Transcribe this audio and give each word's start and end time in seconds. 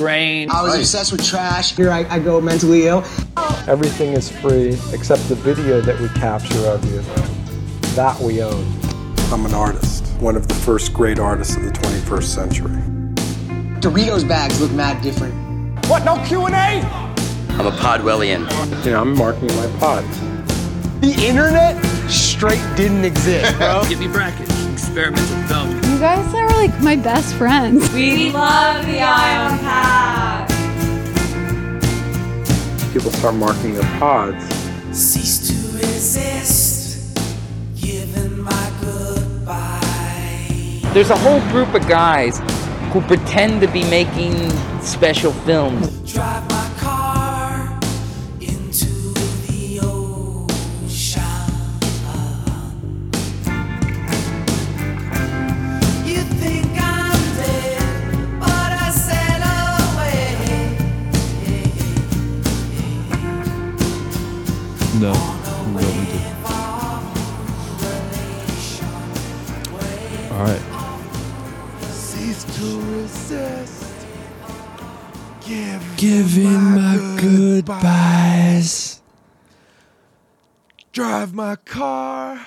grain. 0.00 0.50
I 0.50 0.62
was 0.62 0.74
obsessed 0.76 1.12
with 1.12 1.22
trash. 1.22 1.76
Here 1.76 1.90
I, 1.90 2.06
I 2.08 2.18
go 2.18 2.40
mentally 2.40 2.86
ill. 2.86 3.04
Everything 3.68 4.14
is 4.14 4.30
free 4.30 4.78
except 4.94 5.28
the 5.28 5.34
video 5.34 5.82
that 5.82 6.00
we 6.00 6.08
capture 6.18 6.66
of 6.68 6.82
you. 6.90 7.02
That 7.96 8.18
we 8.18 8.42
own. 8.42 8.64
I'm 9.30 9.44
an 9.44 9.52
artist, 9.52 10.06
one 10.18 10.36
of 10.36 10.48
the 10.48 10.54
first 10.54 10.94
great 10.94 11.18
artists 11.18 11.54
of 11.54 11.64
the 11.64 11.70
21st 11.72 12.22
century. 12.22 12.82
Doritos 13.80 14.26
bags 14.26 14.58
look 14.58 14.72
mad 14.72 15.02
different. 15.02 15.34
What, 15.86 16.06
no 16.06 16.16
Q&A? 16.24 16.50
I'm 16.50 17.66
a 17.66 17.70
Podwellian. 17.70 18.48
You 18.86 18.92
know, 18.92 19.02
I'm 19.02 19.14
marking 19.14 19.48
my 19.48 19.66
pods. 19.78 20.18
The 21.00 21.14
internet 21.28 21.76
straight 22.10 22.64
didn't 22.74 23.04
exist, 23.04 23.54
bro. 23.58 23.82
Give 23.86 24.00
me 24.00 24.08
brackets. 24.08 24.66
Experimental 24.66 25.42
film. 25.46 25.79
You 26.00 26.06
guys 26.06 26.32
are 26.32 26.48
like 26.54 26.80
my 26.80 26.96
best 26.96 27.34
friends. 27.34 27.92
We 27.92 28.32
love 28.32 28.86
the 28.86 29.02
Ion 29.02 29.58
Pack. 29.58 30.48
People 32.94 33.10
start 33.10 33.34
marking 33.34 33.74
their 33.74 33.82
pods. 33.98 34.42
Cease 34.98 35.48
to 35.48 35.76
resist, 35.76 37.18
giving 37.78 38.40
my 38.40 38.72
goodbye. 38.80 40.80
There's 40.94 41.10
a 41.10 41.18
whole 41.18 41.40
group 41.50 41.74
of 41.74 41.86
guys 41.86 42.40
who 42.94 43.02
pretend 43.02 43.60
to 43.60 43.66
be 43.66 43.84
making 43.90 44.48
special 44.80 45.34
films. 45.44 46.14
All 70.40 70.46
right. 70.46 70.62
Cease 71.82 72.44
to 72.56 72.80
resist. 72.92 73.84
Give 75.46 75.82
Giving 75.98 76.62
my 76.62 76.96
goodbyes. 77.20 79.02
drive 80.92 81.34
my 81.34 81.56
car 81.56 82.40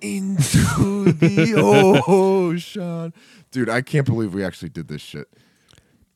into 0.00 1.12
the 1.12 1.56
ocean. 2.08 3.12
Dude, 3.50 3.68
I 3.68 3.82
can't 3.82 4.06
believe 4.06 4.32
we 4.32 4.42
actually 4.42 4.70
did 4.70 4.88
this 4.88 5.02
shit. 5.02 5.28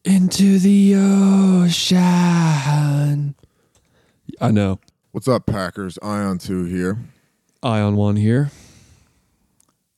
Into 0.06 0.58
the 0.58 0.94
ocean. 1.66 1.98
I 4.40 4.50
know. 4.50 4.80
What's 5.12 5.28
up, 5.28 5.44
Packers? 5.44 5.98
Ion 6.02 6.38
2 6.38 6.64
here. 6.64 6.96
Ion 7.62 7.96
one 7.96 8.16
here. 8.16 8.50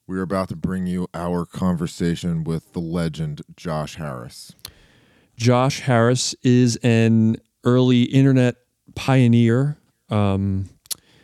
We 0.07 0.19
are 0.19 0.23
about 0.23 0.49
to 0.51 0.57
bring 0.57 0.87
you 0.87 1.09
our 1.15 1.45
conversation 1.45 2.45
with 2.45 2.73
the 2.73 2.81
legend 2.81 3.43
Josh 3.57 3.97
Harris. 3.97 4.55
Josh 5.37 5.81
Harris 5.81 6.35
is 6.43 6.77
an 6.83 7.37
early 7.65 8.03
internet 8.05 8.57
pioneer. 8.95 9.79
Um, 10.09 10.71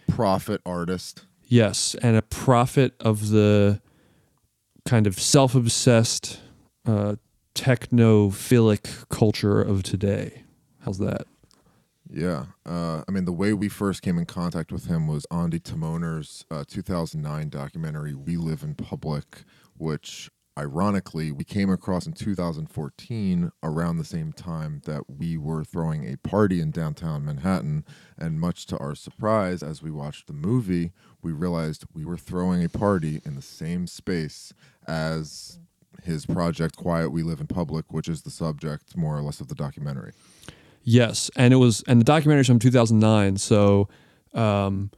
Prophet 0.09 0.61
artist. 0.67 1.25
yes, 1.47 1.95
and 2.03 2.17
a 2.17 2.23
prophet 2.23 2.95
of 3.01 3.31
the 3.31 3.81
kind 4.85 5.07
of 5.07 5.19
self-obsessed, 5.19 6.41
uh, 6.85 7.15
technophilic 7.55 9.09
culture 9.09 9.63
of 9.63 9.85
today. 9.85 10.43
How's 10.85 10.99
that? 10.99 11.27
Yeah. 12.15 12.45
Uh, 12.67 13.03
I 13.09 13.11
mean, 13.11 13.25
the 13.25 13.33
way 13.33 13.55
we 13.55 13.71
first 13.71 14.03
came 14.03 14.19
in 14.19 14.27
contact 14.27 14.71
with 14.71 14.87
him 14.87 15.07
was 15.07 15.27
Ondi 15.31 15.59
Timoner's 15.59 16.45
uh, 16.51 16.63
2009 16.69 17.49
documentary, 17.49 18.15
We 18.15 18.37
Live 18.37 18.63
in 18.63 18.75
Public, 18.75 19.45
which 19.79 20.31
ironically 20.59 21.33
we 21.33 21.45
came 21.45 21.71
across 21.71 22.07
in 22.07 22.13
2014 22.13 23.51
around 23.63 23.97
the 23.97 24.05
same 24.05 24.35
time 24.35 24.83
that 24.85 25.09
we 25.09 25.39
were 25.39 25.65
throwing 25.65 26.05
a 26.05 26.19
party 26.19 26.61
in 26.61 26.71
downtown 26.71 27.25
Manhattan. 27.25 27.87
And 28.19 28.39
much 28.39 28.67
to 28.67 28.77
our 28.77 28.95
surprise, 28.95 29.63
as 29.63 29.83
we 29.83 29.91
watched 29.91 30.27
the 30.27 30.35
movie, 30.35 30.93
we 31.23 31.33
realized 31.33 31.87
we 31.95 32.05
were 32.05 32.19
throwing 32.19 32.63
a 32.63 32.69
party 32.69 33.23
in 33.25 33.37
the 33.37 33.43
same 33.43 33.87
space 33.87 34.53
as 34.87 35.59
his 36.03 36.27
project 36.27 36.77
Quiet 36.77 37.09
We 37.09 37.23
Live 37.23 37.41
in 37.41 37.47
Public, 37.47 37.91
which 37.91 38.09
is 38.09 38.21
the 38.21 38.31
subject 38.31 38.99
more 38.99 39.17
or 39.17 39.23
less 39.23 39.41
of 39.41 39.49
the 39.49 39.55
documentary. 39.55 40.13
Yes, 40.85 41.31
and 41.37 41.53
it 41.53 41.57
was, 41.59 41.83
and 41.87 42.01
the 42.01 42.05
documentary's 42.05 42.47
from 42.47 42.59
2009, 42.59 43.37
so 43.37 43.89
um, 44.35 44.91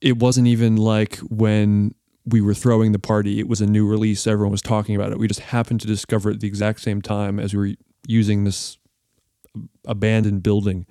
it 0.00 0.18
wasn't 0.18 0.46
even 0.46 0.76
like 0.76 1.16
when 1.18 1.94
we 2.24 2.40
were 2.40 2.54
throwing 2.54 2.92
the 2.92 2.98
party. 2.98 3.38
It 3.38 3.48
was 3.48 3.60
a 3.60 3.66
new 3.66 3.86
release. 3.86 4.26
Everyone 4.26 4.50
was 4.50 4.62
talking 4.62 4.96
about 4.96 5.12
it. 5.12 5.18
We 5.18 5.28
just 5.28 5.40
happened 5.40 5.80
to 5.82 5.86
discover 5.86 6.30
it 6.30 6.40
the 6.40 6.48
exact 6.48 6.80
same 6.80 7.02
time 7.02 7.38
as 7.38 7.54
we 7.54 7.58
were 7.58 7.76
using 8.06 8.44
this 8.44 8.78
abandoned 9.86 10.42
building, 10.42 10.86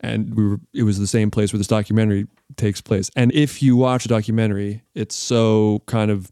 and 0.00 0.34
we 0.34 0.46
were. 0.46 0.60
It 0.74 0.82
was 0.82 0.98
the 0.98 1.06
same 1.06 1.30
place 1.30 1.52
where 1.52 1.58
this 1.58 1.66
documentary 1.66 2.26
takes 2.56 2.80
place. 2.80 3.10
And 3.16 3.32
if 3.32 3.62
you 3.62 3.76
watch 3.76 4.04
a 4.04 4.08
documentary, 4.08 4.82
it's 4.94 5.16
so 5.16 5.82
kind 5.86 6.10
of 6.10 6.30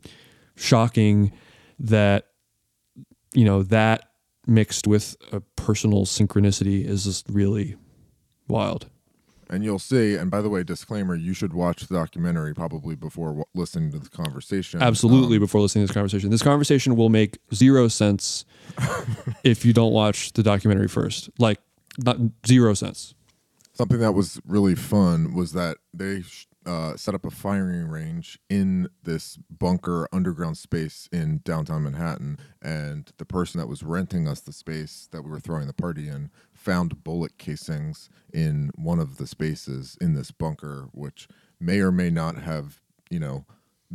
shocking 0.54 1.32
that 1.78 2.26
you 3.32 3.44
know 3.44 3.62
that 3.64 4.07
mixed 4.48 4.86
with 4.86 5.16
a 5.32 5.41
personal 5.41 6.04
synchronicity 6.06 6.84
is 6.84 7.04
just 7.04 7.28
really 7.28 7.76
wild. 8.48 8.88
And 9.50 9.64
you'll 9.64 9.78
see, 9.78 10.14
and 10.14 10.31
by 10.31 10.42
the 10.42 10.48
way, 10.50 10.62
disclaimer, 10.62 11.14
you 11.14 11.32
should 11.32 11.54
watch 11.54 11.86
the 11.86 11.94
documentary 11.94 12.54
probably 12.54 12.94
before 12.94 13.28
w- 13.28 13.44
listening 13.54 13.91
to 13.92 13.98
the 13.98 14.08
conversation. 14.10 14.82
Absolutely, 14.82 15.37
Um, 15.38 15.42
before 15.42 15.60
listening 15.62 15.84
to 15.84 15.87
this 15.88 15.94
conversation. 15.94 16.28
This 16.31 16.42
conversation 16.42 16.97
will 16.97 17.08
make 17.08 17.38
zero 17.54 17.88
sense 17.88 18.44
if 19.44 19.64
you 19.64 19.72
don't 19.72 19.92
watch 19.92 20.32
the 20.34 20.42
documentary 20.42 20.88
first. 20.88 21.31
Like, 21.38 21.60
not 21.98 22.19
zero 22.47 22.75
sense. 22.75 23.14
something 23.75 24.00
that 24.00 24.12
was 24.12 24.41
really 24.47 24.75
fun 24.75 25.34
was 25.34 25.53
that 25.53 25.76
they 25.94 26.22
sh- 26.22 26.47
uh, 26.68 26.94
set 26.98 27.14
up 27.14 27.24
a 27.24 27.30
firing 27.30 27.86
range 27.88 28.38
in 28.50 28.90
this 29.02 29.38
bunker 29.50 30.06
underground 30.12 30.58
space 30.58 31.08
in 31.10 31.40
downtown 31.42 31.82
Manhattan. 31.82 32.38
And 32.60 33.10
the 33.16 33.24
person 33.24 33.58
that 33.58 33.68
was 33.68 33.82
renting 33.82 34.28
us 34.28 34.40
the 34.40 34.52
space 34.52 35.08
that 35.10 35.22
we 35.22 35.30
were 35.30 35.40
throwing 35.40 35.66
the 35.66 35.72
party 35.72 36.08
in 36.08 36.30
found 36.52 37.02
bullet 37.02 37.38
casings 37.38 38.10
in 38.34 38.70
one 38.74 38.98
of 38.98 39.16
the 39.16 39.26
spaces 39.26 39.96
in 39.98 40.12
this 40.12 40.30
bunker, 40.30 40.90
which 40.92 41.26
may 41.58 41.80
or 41.80 41.90
may 41.90 42.10
not 42.10 42.36
have, 42.36 42.82
you 43.08 43.18
know, 43.18 43.46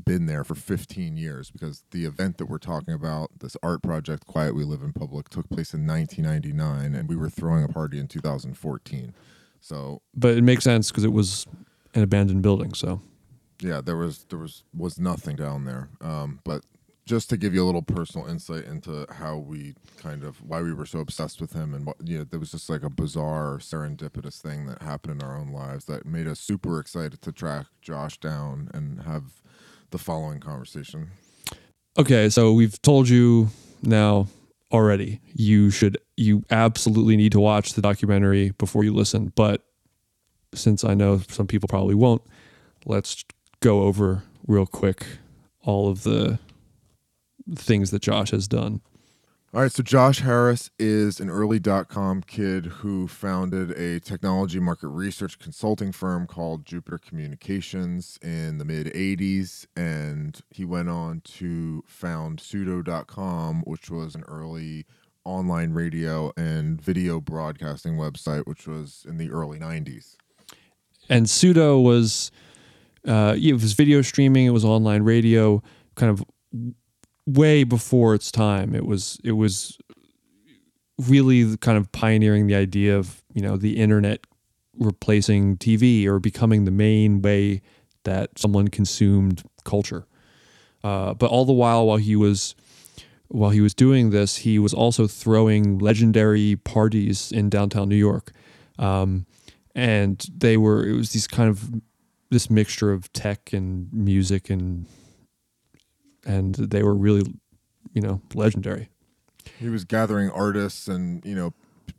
been 0.03 0.25
there 0.25 0.43
for 0.43 0.55
15 0.55 1.15
years 1.15 1.51
because 1.51 1.83
the 1.91 2.05
event 2.05 2.39
that 2.39 2.47
we're 2.47 2.57
talking 2.57 2.95
about, 2.95 3.29
this 3.39 3.55
art 3.61 3.83
project, 3.83 4.25
Quiet 4.25 4.55
We 4.55 4.63
Live 4.63 4.81
in 4.81 4.93
Public, 4.93 5.29
took 5.29 5.47
place 5.47 5.75
in 5.75 5.85
1999 5.85 6.95
and 6.95 7.07
we 7.07 7.15
were 7.15 7.29
throwing 7.29 7.63
a 7.63 7.67
party 7.67 7.99
in 7.99 8.07
2014. 8.07 9.13
So 9.61 10.01
But 10.15 10.35
it 10.35 10.43
makes 10.43 10.63
sense 10.63 10.89
because 10.89 11.03
it 11.03 11.13
was 11.13 11.45
an 11.93 12.03
abandoned 12.03 12.41
building. 12.41 12.73
So, 12.73 13.01
yeah, 13.61 13.81
there 13.81 13.97
was 13.97 14.25
there 14.25 14.39
was 14.39 14.63
was 14.75 14.99
nothing 14.99 15.35
down 15.35 15.65
there. 15.65 15.89
Um, 16.01 16.39
but 16.43 16.63
just 17.05 17.29
to 17.29 17.37
give 17.37 17.53
you 17.53 17.63
a 17.63 17.65
little 17.65 17.81
personal 17.81 18.27
insight 18.27 18.63
into 18.65 19.05
how 19.11 19.37
we 19.37 19.75
kind 19.97 20.23
of 20.23 20.37
why 20.41 20.61
we 20.61 20.73
were 20.73 20.85
so 20.85 20.99
obsessed 20.99 21.41
with 21.41 21.53
him 21.53 21.73
and 21.73 21.85
what 21.85 21.97
you 22.03 22.19
know, 22.19 22.23
there 22.23 22.39
was 22.39 22.51
just 22.51 22.69
like 22.69 22.83
a 22.83 22.89
bizarre 22.89 23.57
serendipitous 23.57 24.41
thing 24.41 24.65
that 24.67 24.81
happened 24.81 25.21
in 25.21 25.27
our 25.27 25.37
own 25.37 25.49
lives 25.49 25.85
that 25.85 26.05
made 26.05 26.27
us 26.27 26.39
super 26.39 26.79
excited 26.79 27.21
to 27.21 27.31
track 27.31 27.65
Josh 27.81 28.17
down 28.19 28.69
and 28.73 29.01
have 29.01 29.41
the 29.91 29.97
following 29.97 30.39
conversation. 30.39 31.11
okay, 31.97 32.29
so 32.29 32.53
we've 32.53 32.81
told 32.81 33.09
you 33.09 33.49
now 33.81 34.27
already 34.71 35.21
you 35.33 35.69
should, 35.69 35.97
you 36.17 36.43
absolutely 36.49 37.15
need 37.15 37.31
to 37.31 37.39
watch 37.39 37.73
the 37.73 37.81
documentary 37.81 38.51
before 38.51 38.83
you 38.83 38.93
listen. 38.93 39.31
But 39.35 39.61
since 40.53 40.83
I 40.83 40.93
know 40.93 41.19
some 41.29 41.47
people 41.47 41.67
probably 41.67 41.95
won't, 41.95 42.21
let's 42.85 43.23
go 43.59 43.83
over 43.83 44.23
real 44.47 44.65
quick 44.65 45.05
all 45.61 45.89
of 45.89 46.03
the 46.03 46.39
things 47.55 47.91
that 47.91 48.01
Josh 48.01 48.31
has 48.31 48.47
done. 48.47 48.81
All 49.53 49.61
right, 49.61 49.71
so 49.71 49.83
Josh 49.83 50.17
Harris 50.19 50.71
is 50.79 51.19
an 51.19 51.29
early 51.29 51.59
dot 51.59 51.87
com 51.87 52.23
kid 52.23 52.65
who 52.65 53.07
founded 53.07 53.69
a 53.77 53.99
technology 53.99 54.59
market 54.59 54.87
research 54.87 55.37
consulting 55.37 55.91
firm 55.91 56.25
called 56.25 56.65
Jupiter 56.65 56.97
Communications 56.97 58.17
in 58.23 58.57
the 58.57 58.65
mid 58.65 58.87
80s. 58.87 59.67
And 59.75 60.41
he 60.49 60.65
went 60.65 60.89
on 60.89 61.21
to 61.35 61.83
found 61.85 62.39
pseudo.com, 62.39 63.61
which 63.67 63.91
was 63.91 64.15
an 64.15 64.23
early 64.27 64.87
online 65.23 65.73
radio 65.73 66.33
and 66.35 66.81
video 66.81 67.21
broadcasting 67.21 67.93
website, 67.93 68.47
which 68.47 68.67
was 68.67 69.05
in 69.07 69.17
the 69.17 69.29
early 69.29 69.59
90s. 69.59 70.15
And 71.09 71.29
pseudo 71.29 71.79
was 71.79 72.31
uh, 73.07 73.35
it 73.39 73.53
was 73.53 73.73
video 73.73 74.01
streaming 74.01 74.45
it 74.45 74.51
was 74.51 74.65
online 74.65 75.03
radio 75.03 75.61
kind 75.95 76.09
of 76.09 76.23
way 77.25 77.63
before 77.63 78.13
its 78.13 78.31
time 78.31 78.75
it 78.75 78.85
was 78.85 79.19
it 79.23 79.33
was 79.33 79.77
really 81.07 81.57
kind 81.57 81.77
of 81.77 81.91
pioneering 81.91 82.47
the 82.47 82.55
idea 82.55 82.97
of 82.97 83.23
you 83.33 83.41
know 83.41 83.57
the 83.57 83.77
internet 83.77 84.25
replacing 84.77 85.57
TV 85.57 86.05
or 86.05 86.19
becoming 86.19 86.65
the 86.65 86.71
main 86.71 87.21
way 87.21 87.61
that 88.03 88.37
someone 88.37 88.67
consumed 88.67 89.43
culture. 89.63 90.05
Uh, 90.83 91.13
but 91.13 91.29
all 91.29 91.45
the 91.45 91.53
while, 91.53 91.87
while 91.87 91.97
he 91.97 92.15
was 92.15 92.55
while 93.29 93.49
he 93.49 93.61
was 93.61 93.73
doing 93.73 94.11
this, 94.11 94.37
he 94.37 94.59
was 94.59 94.73
also 94.73 95.07
throwing 95.07 95.79
legendary 95.79 96.55
parties 96.55 97.31
in 97.31 97.49
downtown 97.49 97.89
New 97.89 97.95
York, 97.95 98.31
um, 98.77 99.25
and 99.75 100.25
they 100.35 100.57
were 100.57 100.85
it 100.85 100.93
was 100.93 101.11
these 101.11 101.27
kind 101.27 101.49
of 101.49 101.71
this 102.29 102.49
mixture 102.49 102.91
of 102.91 103.11
tech 103.13 103.53
and 103.53 103.91
music 103.93 104.49
and 104.49 104.85
and 106.25 106.55
they 106.55 106.83
were 106.83 106.95
really 106.95 107.23
you 107.93 108.01
know 108.01 108.21
legendary. 108.33 108.89
He 109.59 109.69
was 109.69 109.83
gathering 109.83 110.29
artists 110.29 110.87
and 110.87 111.23
you 111.25 111.35
know 111.35 111.53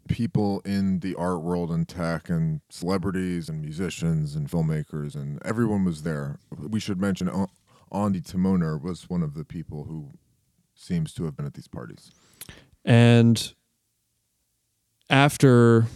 people 0.09 0.61
in 0.65 1.01
the 1.01 1.15
art 1.15 1.41
world 1.41 1.71
and 1.71 1.89
tech 1.89 2.29
and 2.29 2.61
celebrities 2.69 3.49
and 3.49 3.61
musicians 3.61 4.35
and 4.35 4.51
filmmakers 4.51 5.15
and 5.15 5.41
everyone 5.45 5.85
was 5.85 6.03
there. 6.03 6.39
We 6.57 6.81
should 6.81 7.01
mention 7.01 7.29
Ondi 7.91 8.21
Timoner 8.21 8.81
was 8.81 9.09
one 9.09 9.23
of 9.23 9.35
the 9.35 9.45
people 9.45 9.85
who 9.85 10.11
seems 10.75 11.13
to 11.15 11.25
have 11.25 11.37
been 11.37 11.47
at 11.47 11.55
these 11.55 11.69
parties. 11.69 12.11
And 12.85 13.55
after 15.09 15.87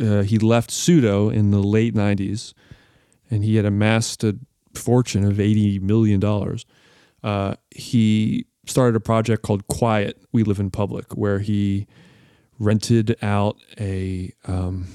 uh, 0.00 0.22
he 0.22 0.38
left 0.38 0.70
Pseudo 0.70 1.28
in 1.28 1.50
the 1.50 1.62
late 1.62 1.94
90s 1.94 2.54
and 3.30 3.44
he 3.44 3.56
had 3.56 3.64
amassed 3.64 4.24
a 4.24 4.36
fortune 4.74 5.24
of 5.24 5.36
$80 5.36 5.80
million, 5.80 6.22
uh, 7.22 7.54
he 7.70 8.46
started 8.66 8.96
a 8.96 9.00
project 9.00 9.42
called 9.42 9.66
Quiet 9.68 10.20
We 10.32 10.42
Live 10.42 10.58
in 10.58 10.70
Public, 10.70 11.12
where 11.16 11.38
he 11.38 11.86
rented 12.58 13.16
out 13.22 13.56
a, 13.78 14.32
um, 14.46 14.86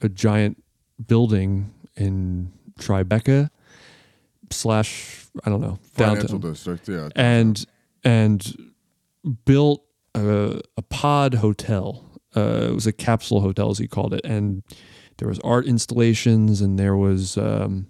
a 0.00 0.08
giant 0.08 0.62
building 1.06 1.72
in 1.96 2.52
Tribeca 2.78 3.50
slash, 4.50 5.26
I 5.44 5.50
don't 5.50 5.60
know, 5.60 5.78
Financial 5.92 6.38
downtown 6.38 6.50
district, 6.52 6.88
yeah. 6.88 7.08
and 7.16 7.64
and 8.04 8.72
built 9.44 9.84
a, 10.14 10.60
a 10.76 10.82
pod 10.82 11.34
hotel. 11.34 12.04
Uh, 12.36 12.68
it 12.68 12.74
was 12.74 12.86
a 12.86 12.92
capsule 12.92 13.40
hotel, 13.40 13.70
as 13.70 13.78
he 13.78 13.88
called 13.88 14.12
it, 14.14 14.20
and 14.24 14.62
there 15.18 15.28
was 15.28 15.38
art 15.40 15.66
installations, 15.66 16.60
and 16.60 16.78
there 16.78 16.96
was 16.96 17.38
um, 17.38 17.86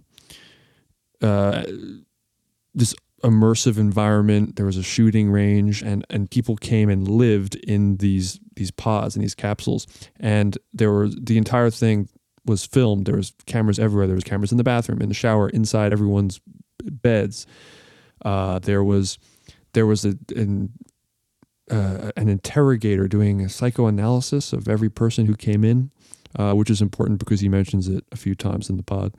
uh, 1.21 1.65
this 2.75 2.95
immersive 3.25 3.79
environment. 3.79 4.57
There 4.57 4.67
was 4.67 4.77
a 4.77 4.83
shooting 4.83 5.31
range, 5.31 5.83
and 5.83 6.05
and 6.11 6.31
people 6.31 6.57
came 6.57 6.89
and 6.89 7.09
lived 7.09 7.57
in 7.57 7.97
these 7.97 8.39
these 8.55 8.71
pods 8.71 9.17
and 9.17 9.23
these 9.23 9.35
capsules, 9.35 9.87
and 10.21 10.57
there 10.73 10.93
were 10.93 11.09
the 11.09 11.39
entire 11.39 11.71
thing 11.71 12.09
was 12.45 12.65
filmed. 12.65 13.07
There 13.07 13.17
was 13.17 13.35
cameras 13.47 13.79
everywhere. 13.79 14.07
There 14.07 14.15
was 14.15 14.25
cameras 14.25 14.53
in 14.53 14.59
the 14.59 14.65
bathroom, 14.65 15.03
in 15.03 15.09
the 15.09 15.15
shower, 15.15 15.49
inside 15.49 15.93
everyone's 15.93 16.41
beds. 16.85 17.47
Uh, 18.25 18.59
there 18.61 18.85
was 18.85 19.19
there 19.75 19.87
was 19.87 20.05
a, 20.05 20.17
an 20.35 20.73
uh, 21.71 22.13
an 22.17 22.29
interrogator 22.29 23.09
doing 23.09 23.41
a 23.41 23.49
psychoanalysis 23.49 24.53
of 24.53 24.69
every 24.69 24.89
person 24.89 25.27
who 25.27 25.35
came 25.35 25.65
in, 25.65 25.91
uh, 26.39 26.53
which 26.53 26.71
is 26.71 26.81
important 26.81 27.19
because 27.19 27.41
he 27.41 27.49
mentions 27.49 27.89
it 27.89 28.05
a 28.13 28.17
few 28.17 28.35
times 28.35 28.71
in 28.71 28.77
the 28.77 28.83
pod. 28.83 29.15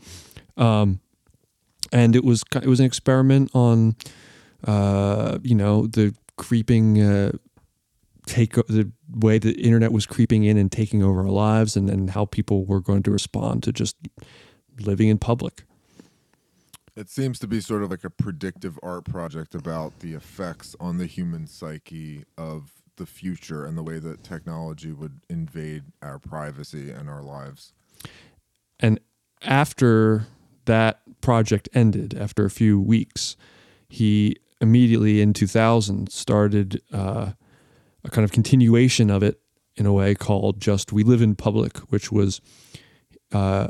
Um, 0.56 1.00
and 1.92 2.16
it 2.16 2.24
was 2.24 2.44
it 2.56 2.68
was 2.68 2.80
an 2.80 2.86
experiment 2.86 3.52
on, 3.54 3.96
uh, 4.66 5.40
you 5.44 5.56
know, 5.56 5.88
the 5.88 6.16
creeping 6.38 7.02
uh, 7.02 7.32
take 8.26 8.54
the 8.54 8.92
way 9.10 9.40
the 9.40 9.54
internet 9.54 9.92
was 9.92 10.06
creeping 10.06 10.44
in 10.44 10.58
and 10.58 10.72
taking 10.72 11.04
over 11.04 11.22
our 11.22 11.30
lives, 11.30 11.76
and, 11.76 11.90
and 11.90 12.12
how 12.12 12.26
people 12.26 12.66
were 12.66 12.82
going 12.82 13.04
to 13.04 13.12
respond 13.12 13.64
to 13.64 13.72
just 13.72 13.96
living 14.80 15.10
in 15.10 15.18
public. 15.18 15.64
It 16.98 17.12
seems 17.12 17.38
to 17.40 17.48
be 17.48 17.62
sort 17.62 17.84
of 17.84 17.92
like 17.92 18.04
a 18.04 18.10
predictive 18.10 18.80
art 18.82 19.06
project 19.06 19.54
about 19.54 20.00
the 20.00 20.16
effects 20.16 20.76
on 20.80 20.98
the 20.98 21.06
human 21.06 21.46
psyche 21.46 22.26
of 22.40 22.72
the 22.96 23.06
future 23.06 23.66
and 23.66 23.78
the 23.78 23.84
way 23.84 24.00
that 24.00 24.24
technology 24.24 24.92
would 24.92 25.22
invade 25.30 25.84
our 26.02 26.18
privacy 26.18 26.90
and 26.90 27.08
our 27.08 27.22
lives. 27.22 27.72
And 28.80 29.00
after 29.44 30.26
that 30.66 31.02
project 31.22 31.70
ended, 31.72 32.16
after 32.16 32.46
a 32.46 32.50
few 32.50 32.82
weeks, 32.82 33.38
he 33.88 34.38
immediately 34.60 35.22
in 35.22 35.34
2000 35.34 36.12
started 36.12 36.82
uh, 36.92 37.34
a 38.04 38.10
kind 38.10 38.26
of 38.26 38.32
continuation 38.32 39.12
of 39.12 39.22
it 39.22 39.40
in 39.76 39.86
a 39.86 39.94
way 39.94 40.16
called 40.16 40.60
Just 40.60 40.92
We 40.92 41.04
Live 41.04 41.22
in 41.22 41.36
Public, 41.36 41.78
which 41.92 42.12
was 42.12 42.42
uh, 43.32 43.68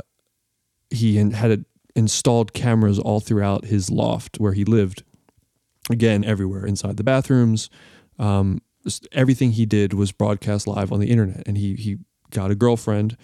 he 0.89 1.17
had 1.17 1.65
installed 1.97 2.53
cameras 2.53 2.99
all 2.99 3.19
throughout 3.19 3.65
his 3.65 3.89
loft 3.89 4.39
where 4.39 4.53
he 4.53 4.63
lived. 4.63 5.03
Again, 5.89 6.23
everywhere 6.23 6.65
inside 6.65 6.97
the 6.97 7.03
bathrooms. 7.03 7.69
Um, 8.19 8.61
everything 9.11 9.53
he 9.53 9.65
did 9.65 9.93
was 9.93 10.11
broadcast 10.11 10.67
live 10.67 10.91
on 10.91 10.99
the 10.99 11.09
internet, 11.09 11.43
and 11.47 11.57
he 11.57 11.75
he 11.75 11.97
got 12.29 12.51
a 12.51 12.55
girlfriend 12.55 13.17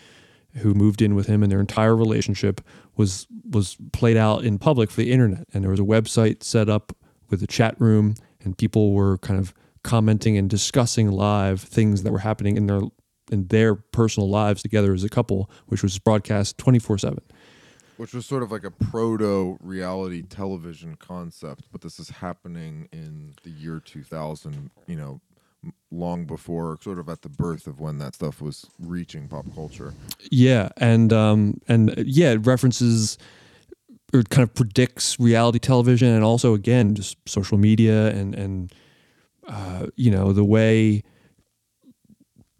who 0.57 0.73
moved 0.73 1.01
in 1.01 1.15
with 1.15 1.27
him, 1.27 1.43
and 1.43 1.51
their 1.51 1.59
entire 1.59 1.95
relationship 1.95 2.61
was 2.95 3.27
was 3.49 3.77
played 3.91 4.17
out 4.17 4.43
in 4.43 4.57
public 4.59 4.91
for 4.91 5.01
the 5.01 5.11
internet. 5.11 5.45
And 5.53 5.63
there 5.63 5.71
was 5.71 5.79
a 5.79 5.83
website 5.83 6.43
set 6.43 6.69
up 6.69 6.95
with 7.29 7.43
a 7.43 7.47
chat 7.47 7.75
room, 7.79 8.15
and 8.43 8.57
people 8.57 8.93
were 8.93 9.17
kind 9.17 9.39
of 9.39 9.53
commenting 9.83 10.37
and 10.37 10.49
discussing 10.49 11.11
live 11.11 11.61
things 11.61 12.03
that 12.03 12.13
were 12.13 12.19
happening 12.19 12.55
in 12.55 12.67
their 12.67 12.81
in 13.31 13.47
their 13.47 13.75
personal 13.75 14.29
lives 14.29 14.61
together 14.61 14.93
as 14.93 15.03
a 15.03 15.09
couple, 15.09 15.49
which 15.67 15.83
was 15.83 15.99
broadcast 15.99 16.57
twenty 16.57 16.79
four 16.79 16.97
seven. 16.97 17.23
Which 17.97 18.13
was 18.13 18.25
sort 18.25 18.43
of 18.43 18.51
like 18.51 18.63
a 18.63 18.71
proto 18.71 19.57
reality 19.61 20.23
television 20.23 20.95
concept, 20.95 21.65
but 21.71 21.81
this 21.81 21.99
is 21.99 22.09
happening 22.09 22.89
in 22.91 23.35
the 23.43 23.51
year 23.51 23.79
2000, 23.79 24.71
you 24.87 24.95
know, 24.95 25.21
long 25.91 26.25
before, 26.25 26.77
sort 26.81 26.99
of 26.99 27.07
at 27.07 27.21
the 27.21 27.29
birth 27.29 27.67
of 27.67 27.79
when 27.79 27.99
that 27.99 28.15
stuff 28.15 28.41
was 28.41 28.65
reaching 28.79 29.27
pop 29.27 29.45
culture. 29.53 29.93
Yeah, 30.31 30.69
and 30.77 31.13
um, 31.13 31.61
and 31.67 31.91
uh, 31.91 32.03
yeah, 32.05 32.31
it 32.31 32.45
references 32.45 33.17
or 34.13 34.23
kind 34.23 34.43
of 34.43 34.53
predicts 34.53 35.19
reality 35.19 35.59
television, 35.59 36.09
and 36.09 36.23
also 36.23 36.53
again 36.53 36.95
just 36.95 37.17
social 37.27 37.57
media 37.57 38.07
and 38.07 38.35
and 38.35 38.73
uh, 39.47 39.87
you 39.95 40.11
know 40.11 40.33
the 40.33 40.43
way 40.43 41.03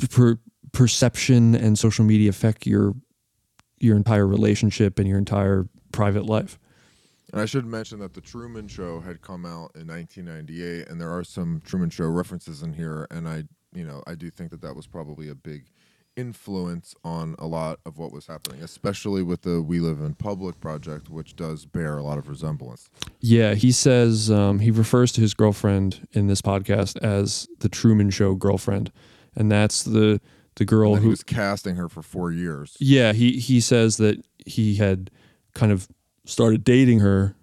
per- 0.09 0.39
perception 0.71 1.55
and 1.55 1.77
social 1.77 2.05
media 2.05 2.29
affect 2.29 2.65
your 2.65 2.95
your 3.83 3.97
entire 3.97 4.27
relationship 4.27 4.97
and 4.97 5.07
your 5.07 5.17
entire 5.17 5.67
private 5.91 6.25
life. 6.25 6.57
And 7.31 7.41
I 7.41 7.45
should 7.45 7.65
mention 7.65 7.99
that 7.99 8.13
the 8.13 8.21
Truman 8.21 8.67
Show 8.67 8.99
had 8.99 9.21
come 9.21 9.45
out 9.45 9.71
in 9.75 9.87
1998, 9.87 10.87
and 10.87 11.01
there 11.01 11.11
are 11.11 11.23
some 11.23 11.61
Truman 11.65 11.89
Show 11.89 12.05
references 12.05 12.61
in 12.61 12.73
here. 12.73 13.07
And 13.09 13.27
I, 13.27 13.43
you 13.73 13.83
know, 13.83 14.03
I 14.05 14.13
do 14.13 14.29
think 14.29 14.51
that 14.51 14.61
that 14.61 14.75
was 14.75 14.85
probably 14.85 15.29
a 15.29 15.35
big 15.35 15.65
influence 16.15 16.93
on 17.03 17.35
a 17.39 17.47
lot 17.47 17.79
of 17.85 17.97
what 17.97 18.11
was 18.11 18.27
happening, 18.27 18.61
especially 18.61 19.23
with 19.23 19.41
the 19.41 19.61
We 19.63 19.79
Live 19.79 19.99
in 19.99 20.13
Public 20.13 20.59
project, 20.59 21.09
which 21.09 21.35
does 21.35 21.65
bear 21.65 21.97
a 21.97 22.03
lot 22.03 22.19
of 22.19 22.29
resemblance. 22.29 22.89
Yeah, 23.19 23.55
he 23.55 23.71
says 23.71 24.29
um, 24.29 24.59
he 24.59 24.69
refers 24.69 25.11
to 25.13 25.21
his 25.21 25.33
girlfriend 25.33 26.07
in 26.11 26.27
this 26.27 26.41
podcast 26.41 27.01
as 27.03 27.47
the 27.59 27.69
Truman 27.69 28.11
Show 28.11 28.35
girlfriend, 28.35 28.91
and 29.35 29.51
that's 29.51 29.83
the 29.83 30.21
the 30.55 30.65
girl 30.65 30.95
who 30.95 31.09
was 31.09 31.23
casting 31.23 31.75
her 31.75 31.89
for 31.89 32.01
four 32.01 32.31
years. 32.31 32.77
Yeah, 32.79 33.13
he 33.13 33.39
he 33.39 33.59
says 33.59 33.97
that 33.97 34.23
he 34.45 34.75
had 34.75 35.09
kind 35.53 35.71
of 35.71 35.87
started 36.25 36.63
dating 36.63 36.99
her 36.99 37.35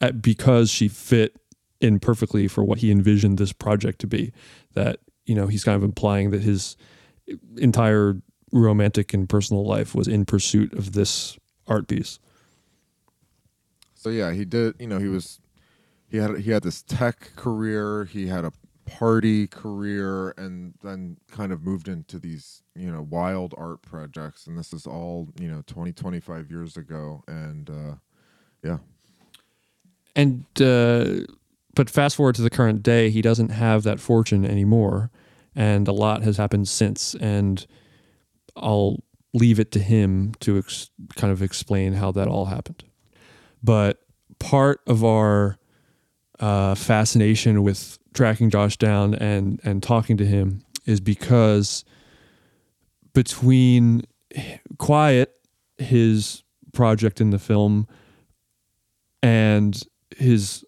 at, 0.00 0.22
because 0.22 0.70
she 0.70 0.88
fit 0.88 1.36
in 1.80 1.98
perfectly 1.98 2.48
for 2.48 2.64
what 2.64 2.78
he 2.78 2.90
envisioned 2.90 3.38
this 3.38 3.52
project 3.52 4.00
to 4.00 4.06
be. 4.06 4.32
That 4.74 4.98
you 5.26 5.34
know 5.34 5.46
he's 5.46 5.64
kind 5.64 5.76
of 5.76 5.82
implying 5.82 6.30
that 6.30 6.42
his 6.42 6.76
entire 7.56 8.20
romantic 8.52 9.14
and 9.14 9.28
personal 9.28 9.64
life 9.66 9.94
was 9.94 10.08
in 10.08 10.24
pursuit 10.24 10.72
of 10.74 10.92
this 10.92 11.38
art 11.66 11.88
piece. 11.88 12.18
So 13.94 14.10
yeah, 14.10 14.32
he 14.32 14.44
did. 14.44 14.74
You 14.78 14.88
know, 14.88 14.98
he 14.98 15.08
was 15.08 15.40
he 16.08 16.18
had 16.18 16.38
he 16.38 16.50
had 16.50 16.62
this 16.62 16.82
tech 16.82 17.30
career. 17.36 18.04
He 18.04 18.26
had 18.26 18.44
a 18.44 18.52
party 18.86 19.46
career, 19.46 20.30
and 20.36 20.74
then 20.82 21.16
kind 21.30 21.52
of 21.52 21.62
moved 21.62 21.88
into 21.88 22.18
these 22.18 22.62
you 22.74 22.90
know 22.90 23.02
wild 23.02 23.54
art 23.56 23.82
projects. 23.82 24.46
And 24.46 24.58
this 24.58 24.72
is 24.72 24.86
all 24.86 25.28
you 25.40 25.48
know 25.48 25.62
20, 25.66 25.92
25 25.92 26.50
years 26.50 26.76
ago. 26.76 27.22
And 27.26 27.70
uh, 27.70 27.94
yeah, 28.62 28.78
And 30.14 30.44
uh, 30.60 31.26
but 31.74 31.90
fast 31.90 32.16
forward 32.16 32.34
to 32.36 32.42
the 32.42 32.50
current 32.50 32.82
day, 32.82 33.10
he 33.10 33.22
doesn't 33.22 33.50
have 33.50 33.82
that 33.84 34.00
fortune 34.00 34.44
anymore, 34.44 35.10
and 35.54 35.88
a 35.88 35.92
lot 35.92 36.22
has 36.22 36.36
happened 36.36 36.68
since. 36.68 37.14
And 37.16 37.66
I'll 38.56 39.02
leave 39.34 39.58
it 39.58 39.72
to 39.72 39.78
him 39.78 40.34
to 40.40 40.58
ex- 40.58 40.90
kind 41.16 41.32
of 41.32 41.42
explain 41.42 41.94
how 41.94 42.12
that 42.12 42.28
all 42.28 42.46
happened. 42.46 42.84
But 43.62 44.00
part 44.38 44.80
of 44.86 45.04
our 45.04 45.56
uh, 46.42 46.74
fascination 46.74 47.62
with 47.62 47.98
tracking 48.12 48.50
Josh 48.50 48.76
down 48.76 49.14
and 49.14 49.60
and 49.64 49.82
talking 49.82 50.16
to 50.18 50.26
him 50.26 50.62
is 50.84 51.00
because 51.00 51.84
between 53.14 54.02
Quiet, 54.78 55.32
his 55.78 56.42
project 56.72 57.20
in 57.20 57.30
the 57.30 57.38
film, 57.38 57.86
and 59.22 59.80
his 60.16 60.64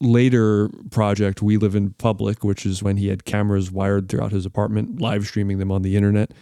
later 0.00 0.70
project, 0.90 1.42
We 1.42 1.56
Live 1.56 1.74
in 1.74 1.90
Public, 1.94 2.44
which 2.44 2.64
is 2.64 2.82
when 2.82 2.96
he 2.96 3.08
had 3.08 3.24
cameras 3.24 3.72
wired 3.72 4.08
throughout 4.08 4.32
his 4.32 4.46
apartment, 4.46 5.00
live 5.00 5.26
streaming 5.26 5.58
them 5.58 5.72
on 5.72 5.82
the 5.82 5.96
internet. 5.96 6.32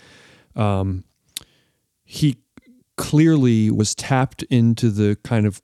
Um, 0.54 1.04
he 2.04 2.38
clearly 2.96 3.70
was 3.70 3.94
tapped 3.94 4.42
into 4.44 4.90
the 4.90 5.16
kind 5.24 5.46
of 5.46 5.62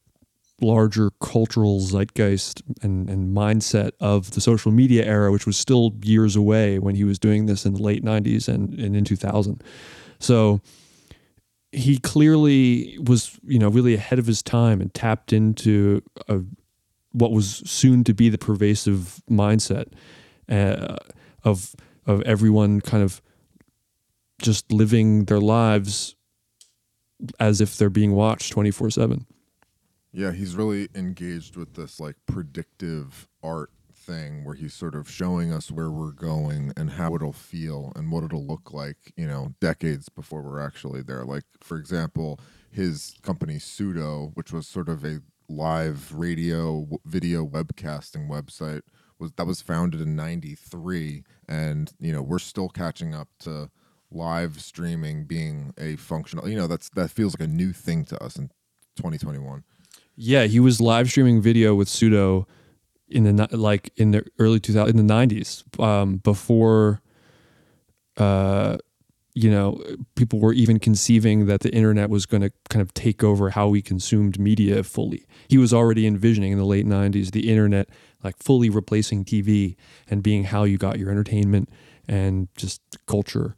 larger 0.65 1.11
cultural 1.21 1.81
zeitgeist 1.81 2.63
and, 2.83 3.09
and 3.09 3.37
mindset 3.37 3.93
of 4.01 4.33
the 4.33 4.41
social 4.41 4.73
media 4.73 5.05
era, 5.05 5.31
which 5.31 5.47
was 5.47 5.57
still 5.57 5.93
years 6.03 6.37
away 6.37 6.79
when 6.79 6.95
he 6.95 7.05
was 7.05 7.19
doing 7.19 7.47
this 7.47 7.65
in 7.65 7.75
the 7.75 7.83
late 7.83 8.05
90s 8.05 8.49
and, 8.49 8.75
and 8.75 8.97
in 8.97 9.05
2000. 9.05 9.63
So 10.19 10.61
he 11.73 11.99
clearly 11.99 12.99
was, 12.99 13.39
you 13.43 13.59
know, 13.59 13.69
really 13.69 13.95
ahead 13.95 14.19
of 14.19 14.27
his 14.27 14.43
time 14.43 14.81
and 14.81 14.93
tapped 14.95 15.33
into 15.33 16.03
a, 16.29 16.41
what 17.13 17.31
was 17.31 17.63
soon 17.65 18.05
to 18.05 18.15
be 18.15 18.29
the 18.29 18.39
pervasive 18.39 19.23
mindset 19.31 19.87
uh, 20.49 20.97
of 21.45 21.75
of 22.07 22.21
everyone 22.23 22.81
kind 22.81 23.03
of 23.03 23.23
just 24.43 24.71
living 24.71 25.25
their 25.25 25.41
lives 25.41 26.17
as 27.41 27.61
if 27.61 27.79
they're 27.79 27.89
being 27.89 28.13
watched 28.13 28.53
24 28.53 28.91
7 28.91 29.27
Yeah, 30.17 30.31
he's 30.31 30.55
really 30.55 30.89
engaged 30.95 31.57
with 31.57 31.75
this 31.75 31.99
like 31.99 32.15
predictive 32.27 33.29
art 33.43 33.71
thing 33.93 34.45
where 34.45 34.55
he's 34.55 34.73
sort 34.73 34.95
of 34.95 35.11
showing 35.11 35.53
us 35.53 35.73
where 35.73 35.91
we're 35.91 36.13
going 36.13 36.73
and 36.77 36.91
how 36.91 37.17
it'll 37.17 37.33
feel 37.33 37.93
and 37.97 38.13
what 38.13 38.23
it'll 38.23 38.47
look 38.47 38.73
like, 38.73 39.13
you 39.17 39.27
know, 39.27 39.55
decades 39.61 40.09
before 40.09 40.41
we're 40.41 40.61
actually 40.61 41.03
there. 41.03 41.25
Like, 41.25 41.43
for 41.61 41.77
example, 41.79 42.39
his 42.71 43.17
company 43.23 43.59
Pseudo, 43.59 44.31
which 44.35 44.53
was 44.53 44.69
sort 44.69 44.89
of 44.89 45.05
a 45.05 45.19
live 45.49 46.13
radio 46.15 46.87
video 47.05 47.45
webcasting 47.45 48.29
website 48.31 48.83
was 49.19 49.33
that 49.33 49.47
was 49.47 49.61
founded 49.61 50.01
in 50.01 50.17
93 50.17 51.23
and 51.47 51.93
you 52.01 52.11
know 52.13 52.23
we're 52.23 52.39
still 52.39 52.71
catching 52.71 53.15
up 53.15 53.29
to 53.39 53.69
live 54.11 54.59
streaming 54.59 55.27
being 55.27 55.75
a 55.77 55.97
functional 55.97 56.49
you 56.49 56.57
know 56.57 56.67
that's 56.67 56.89
that 56.91 57.11
feels 57.11 57.39
like 57.39 57.47
a 57.47 57.53
new 57.53 57.75
thing 57.75 58.07
to 58.07 58.19
us 58.25 58.37
in 58.37 58.49
2021 58.97 59.65
Yeah, 60.17 60.45
he 60.45 60.61
was 60.61 60.81
live 60.81 61.09
streaming 61.09 61.41
video 61.41 61.75
with 61.75 61.89
Pseudo 61.89 62.47
in 63.09 63.37
the 63.37 63.49
like 63.57 63.91
in 63.97 64.13
the 64.13 64.25
early 64.39 64.61
2000 64.61 64.99
in 64.99 65.07
the 65.07 65.15
90s 65.15 65.81
um, 65.83 66.17
before 66.17 67.01
uh 68.17 68.77
you 69.35 69.51
know 69.51 69.83
people 70.15 70.39
were 70.39 70.53
even 70.53 70.79
conceiving 70.79 71.47
that 71.47 71.61
the 71.61 71.75
internet 71.75 72.09
was 72.09 72.25
going 72.27 72.41
to 72.41 72.51
kind 72.71 72.81
of 72.81 72.95
take 72.95 73.25
over 73.25 73.51
how 73.51 73.69
we 73.69 73.83
consumed 73.83 74.39
media 74.39 74.83
fully. 74.85 75.27
He 75.49 75.59
was 75.59 75.75
already 75.75 76.07
envisioning 76.07 76.53
in 76.53 76.59
the 76.59 76.65
late 76.65 76.87
90s 76.87 77.33
the 77.33 77.51
internet 77.51 77.89
like 78.23 78.37
fully 78.43 78.71
replacing 78.71 79.25
TV 79.25 79.77
and 80.09 80.23
being 80.23 80.45
how 80.45 80.65
you 80.65 80.79
got 80.79 80.99
your 80.99 81.11
entertainment 81.11 81.69
and 82.09 82.49
just 82.57 82.81
culture. 83.07 83.57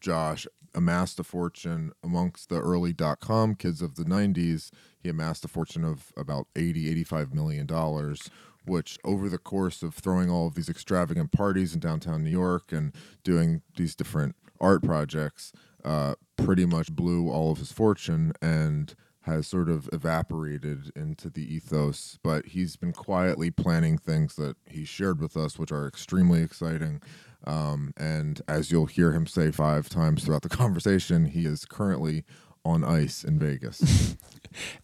Josh 0.00 0.46
amassed 0.76 1.18
a 1.18 1.24
fortune 1.24 1.90
amongst 2.04 2.48
the 2.48 2.60
early 2.60 2.92
dot 2.92 3.18
com 3.20 3.54
kids 3.54 3.82
of 3.82 3.96
the 3.96 4.04
90s. 4.04 4.70
He 5.00 5.08
amassed 5.08 5.44
a 5.44 5.48
fortune 5.48 5.84
of 5.84 6.12
about 6.16 6.46
80, 6.54 6.88
85 6.90 7.34
million 7.34 7.66
dollars, 7.66 8.30
which 8.64 8.98
over 9.04 9.28
the 9.28 9.38
course 9.38 9.82
of 9.82 9.94
throwing 9.94 10.30
all 10.30 10.46
of 10.46 10.54
these 10.54 10.68
extravagant 10.68 11.32
parties 11.32 11.74
in 11.74 11.80
downtown 11.80 12.22
New 12.22 12.30
York 12.30 12.72
and 12.72 12.92
doing 13.24 13.62
these 13.76 13.94
different 13.96 14.36
art 14.60 14.82
projects, 14.82 15.52
uh, 15.84 16.14
pretty 16.36 16.66
much 16.66 16.92
blew 16.92 17.28
all 17.30 17.50
of 17.52 17.58
his 17.58 17.72
fortune 17.72 18.32
and 18.42 18.94
has 19.22 19.46
sort 19.46 19.68
of 19.68 19.88
evaporated 19.92 20.92
into 20.94 21.28
the 21.28 21.42
ethos. 21.54 22.18
But 22.22 22.46
he's 22.46 22.76
been 22.76 22.92
quietly 22.92 23.50
planning 23.50 23.98
things 23.98 24.36
that 24.36 24.56
he 24.66 24.84
shared 24.84 25.20
with 25.20 25.36
us, 25.36 25.58
which 25.58 25.72
are 25.72 25.86
extremely 25.88 26.42
exciting. 26.42 27.02
Um, 27.44 27.92
and 27.96 28.40
as 28.48 28.70
you'll 28.70 28.86
hear 28.86 29.12
him 29.12 29.26
say 29.26 29.50
five 29.50 29.88
times 29.88 30.24
throughout 30.24 30.42
the 30.42 30.48
conversation, 30.62 31.26
he 31.26 31.46
is 31.46 31.64
currently 31.64 32.24
on 32.64 32.84
ice 32.84 33.24
in 33.24 33.38
Vegas. 33.38 34.16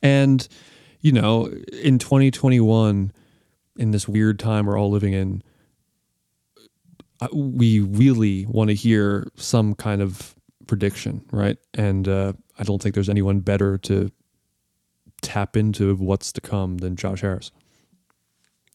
And, 0.03 0.47
you 1.01 1.13
know, 1.13 1.47
in 1.47 1.99
2021, 1.99 3.13
in 3.79 3.91
this 3.91 4.07
weird 4.07 4.39
time 4.39 4.67
we're 4.67 4.79
all 4.79 4.91
living 4.91 5.15
in, 5.15 5.43
uh, 7.23 7.29
we 7.33 7.81
really 7.81 8.45
want 8.47 8.69
to 8.69 8.75
hear 8.75 9.27
some 9.37 9.75
kind 9.75 10.03
of 10.03 10.35
prediction, 10.67 11.25
right? 11.31 11.57
And 11.75 12.07
uh, 12.07 12.35
I 12.59 12.65
don't 12.65 12.83
think 12.83 12.95
there's 12.95 13.09
anyone 13.09 13.41
better 13.41 13.79
to 13.79 14.11
tap 15.23 15.57
into 15.57 15.95
what's 15.97 16.33
to 16.33 16.41
come 16.41 16.79
than 16.79 16.97
Josh 16.97 17.21
Harris. 17.21 17.53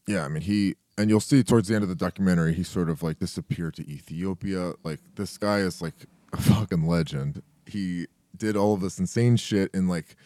Yeah, 0.06 0.24
I 0.24 0.28
mean 0.28 0.42
he 0.42 0.76
and 0.98 1.08
you'll 1.08 1.20
see 1.20 1.42
towards 1.44 1.68
the 1.68 1.74
end 1.74 1.84
of 1.84 1.88
the 1.88 1.94
documentary 1.94 2.52
he 2.52 2.64
sort 2.64 2.90
of 2.90 3.02
like 3.02 3.20
disappeared 3.20 3.74
to 3.76 3.88
Ethiopia. 3.88 4.74
Like 4.82 5.00
this 5.14 5.38
guy 5.38 5.58
is 5.58 5.80
like 5.80 5.94
a 6.32 6.36
fucking 6.36 6.86
legend. 6.86 7.42
He 7.66 8.08
did 8.36 8.56
all 8.56 8.74
of 8.74 8.80
this 8.80 8.98
insane 8.98 9.36
shit 9.36 9.70
in 9.72 9.88
like 9.88 10.16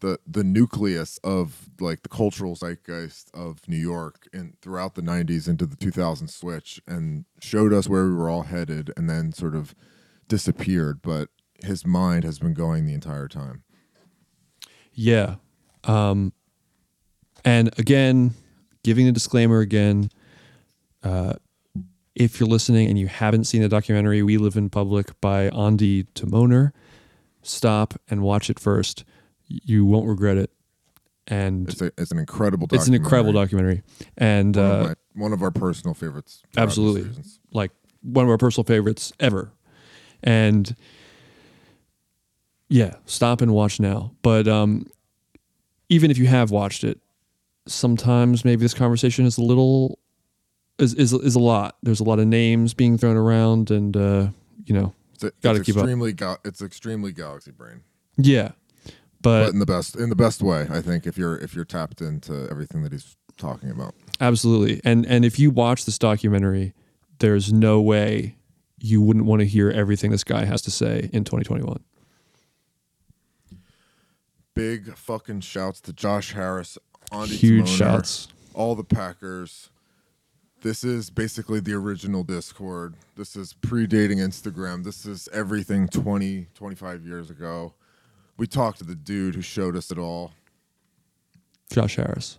the 0.00 0.18
the 0.26 0.44
nucleus 0.44 1.18
of 1.18 1.68
like 1.80 2.02
the 2.02 2.08
cultural 2.08 2.54
zeitgeist 2.54 3.30
of 3.34 3.68
New 3.68 3.76
York 3.76 4.28
and 4.32 4.58
throughout 4.60 4.94
the 4.94 5.02
90s 5.02 5.48
into 5.48 5.66
the 5.66 5.76
2000 5.76 6.28
switch 6.28 6.80
and 6.86 7.24
showed 7.40 7.72
us 7.72 7.88
where 7.88 8.06
we 8.06 8.14
were 8.14 8.30
all 8.30 8.44
headed 8.44 8.92
and 8.96 9.10
then 9.10 9.32
sort 9.32 9.54
of 9.54 9.74
disappeared, 10.28 11.00
but 11.02 11.28
his 11.64 11.84
mind 11.84 12.24
has 12.24 12.38
been 12.38 12.54
going 12.54 12.86
the 12.86 12.94
entire 12.94 13.28
time. 13.28 13.64
Yeah. 14.92 15.36
Um, 15.84 16.32
and 17.44 17.70
again, 17.78 18.34
giving 18.88 19.04
the 19.04 19.12
disclaimer 19.12 19.60
again, 19.60 20.10
uh, 21.02 21.34
if 22.14 22.40
you're 22.40 22.48
listening 22.48 22.88
and 22.88 22.98
you 22.98 23.06
haven't 23.06 23.44
seen 23.44 23.60
the 23.60 23.68
documentary 23.68 24.22
We 24.22 24.38
Live 24.38 24.56
in 24.56 24.70
Public 24.70 25.20
by 25.20 25.50
Ondi 25.50 26.06
Timoner, 26.14 26.72
stop 27.42 27.92
and 28.08 28.22
watch 28.22 28.48
it 28.48 28.58
first. 28.58 29.04
You 29.46 29.84
won't 29.84 30.06
regret 30.08 30.38
it. 30.38 30.50
And 31.26 31.68
It's, 31.68 31.82
a, 31.82 31.92
it's 31.98 32.10
an 32.12 32.18
incredible 32.18 32.66
it's 32.72 32.88
an 32.88 32.94
incredible 32.94 33.32
documentary. 33.34 33.82
And 34.16 34.56
One, 34.56 34.64
uh, 34.64 34.68
of, 34.70 34.86
my, 34.86 34.94
one 35.24 35.32
of 35.34 35.42
our 35.42 35.50
personal 35.50 35.92
favorites. 35.92 36.42
absolutely 36.56 37.10
like 37.52 37.70
one 38.00 38.24
of 38.24 38.30
our 38.30 38.38
personal 38.38 38.64
favorites 38.64 39.12
ever 39.20 39.52
and 40.22 40.74
yeah 42.70 42.94
stop 43.04 43.42
and 43.42 43.52
watch 43.52 43.78
now 43.80 44.12
but 44.22 44.48
um 44.48 44.86
even 45.90 46.10
if 46.10 46.16
you 46.16 46.26
have 46.26 46.50
watched 46.50 46.84
it 46.84 46.98
sometimes 47.68 48.44
maybe 48.44 48.62
this 48.62 48.74
conversation 48.74 49.24
is 49.26 49.38
a 49.38 49.42
little 49.42 49.98
is 50.78 50.94
is, 50.94 51.12
is 51.12 51.34
a 51.34 51.40
lot 51.40 51.76
there's 51.82 52.00
a 52.00 52.04
lot 52.04 52.18
of 52.18 52.26
names 52.26 52.74
being 52.74 52.98
thrown 52.98 53.16
around 53.16 53.70
and 53.70 53.96
uh 53.96 54.28
you 54.64 54.74
know 54.74 54.92
gotta 55.42 55.58
it's 55.58 55.66
keep 55.66 55.76
up 55.76 55.82
extremely 55.82 56.12
Ga- 56.12 56.38
it's 56.44 56.62
extremely 56.62 57.12
galaxy 57.12 57.50
brain, 57.50 57.82
yeah 58.16 58.52
but 59.20 59.44
but 59.44 59.52
in 59.52 59.58
the 59.58 59.66
best 59.66 59.96
in 59.96 60.08
the 60.08 60.16
best 60.16 60.42
way. 60.42 60.66
I 60.70 60.80
think 60.80 61.06
if 61.06 61.18
you're 61.18 61.36
if 61.38 61.54
you're 61.54 61.64
tapped 61.64 62.00
into 62.00 62.48
everything 62.50 62.82
that 62.82 62.92
he's 62.92 63.16
talking 63.36 63.70
about. 63.70 63.94
Absolutely. 64.20 64.80
And 64.84 65.06
and 65.06 65.24
if 65.24 65.38
you 65.38 65.50
watch 65.50 65.84
this 65.84 65.98
documentary, 65.98 66.74
there's 67.18 67.52
no 67.52 67.80
way 67.80 68.36
you 68.78 69.00
wouldn't 69.00 69.24
want 69.26 69.40
to 69.40 69.46
hear 69.46 69.70
everything 69.70 70.10
this 70.10 70.24
guy 70.24 70.44
has 70.44 70.62
to 70.62 70.70
say 70.70 71.10
in 71.12 71.24
2021. 71.24 71.82
Big 74.54 74.94
fucking 74.96 75.40
shouts 75.40 75.80
to 75.80 75.92
Josh 75.92 76.32
Harris, 76.32 76.78
Ondi 77.12 77.34
Huge 77.34 77.66
Timoner, 77.70 77.76
shouts. 77.78 78.28
all 78.54 78.74
the 78.74 78.84
Packers. 78.84 79.70
This 80.60 80.82
is 80.82 81.08
basically 81.10 81.60
the 81.60 81.72
original 81.74 82.24
Discord. 82.24 82.94
This 83.16 83.36
is 83.36 83.54
predating 83.54 84.16
Instagram. 84.16 84.82
This 84.84 85.06
is 85.06 85.28
everything 85.32 85.86
20, 85.88 86.48
25 86.54 87.06
years 87.06 87.30
ago. 87.30 87.74
We 88.36 88.46
talked 88.46 88.78
to 88.78 88.84
the 88.84 88.96
dude 88.96 89.36
who 89.36 89.40
showed 89.40 89.76
us 89.76 89.90
it 89.92 89.98
all. 89.98 90.32
Josh 91.70 91.96
Harris. 91.96 92.38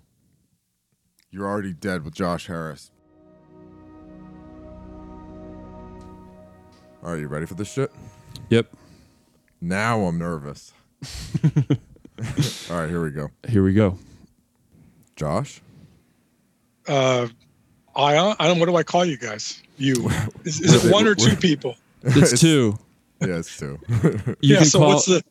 You're 1.32 1.48
already 1.48 1.74
dead 1.74 2.04
with 2.04 2.14
Josh 2.14 2.48
Harris. 2.48 2.92
All 7.04 7.12
right, 7.14 7.20
you 7.20 7.28
ready 7.28 7.46
for 7.46 7.54
this 7.54 7.72
shit? 7.72 7.92
Yep. 8.50 8.68
Now 9.62 10.02
I'm 10.02 10.18
nervous. 10.18 10.74
All 12.70 12.78
right, 12.78 12.90
here 12.90 13.02
we 13.02 13.12
go. 13.12 13.30
Here 13.48 13.64
we 13.64 13.74
go. 13.74 13.98
Josh? 15.20 15.62
Uh, 16.88 17.28
Ion, 17.96 18.36
I 18.40 18.48
don't. 18.48 18.58
What 18.58 18.68
do 18.68 18.76
I 18.78 18.84
call 18.84 19.04
you 19.04 19.18
guys? 19.18 19.62
You 19.78 20.10
is, 20.46 20.62
is 20.62 20.86
it 20.86 20.92
one 20.92 21.06
or 21.08 21.14
two 21.14 21.36
people? 21.36 21.76
It's 22.02 22.40
two. 22.40 22.80
Yeah, 23.20 23.40
it's 23.40 23.58
two. 23.60 23.78
You 23.90 24.36
yeah. 24.40 24.58
can 24.60 24.66
So 24.68 24.80
call 24.80 24.88
what's 24.94 25.06
the 25.08 25.22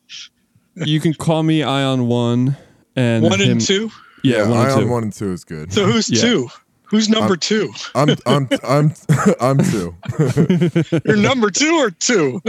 you 0.75 1.01
can 1.01 1.15
call 1.15 1.43
me 1.43 1.63
Ion 1.63 2.07
one 2.07 2.55
and 2.95 3.25
one 3.25 3.41
him- 3.41 3.53
and 3.53 3.61
two? 3.63 3.91
Yeah, 4.23 4.43
one 4.47 4.59
and 4.59 4.69
Ion 4.69 4.81
two. 4.81 4.89
one 4.91 5.03
and 5.05 5.13
two 5.15 5.33
is 5.33 5.45
good. 5.45 5.73
So 5.73 5.87
who's 5.87 6.11
Yeah. 6.11 6.21
two? 6.21 6.49
Who's 6.85 7.09
number 7.09 7.37
two? 7.37 7.73
I'm 7.95 8.11
I'm 8.27 8.49
I'm 8.65 8.93
I'm 9.41 9.59
two. 9.59 9.95
You're 11.07 11.17
number 11.17 11.51
two 11.51 11.73
or 11.77 11.91
two? 11.91 12.43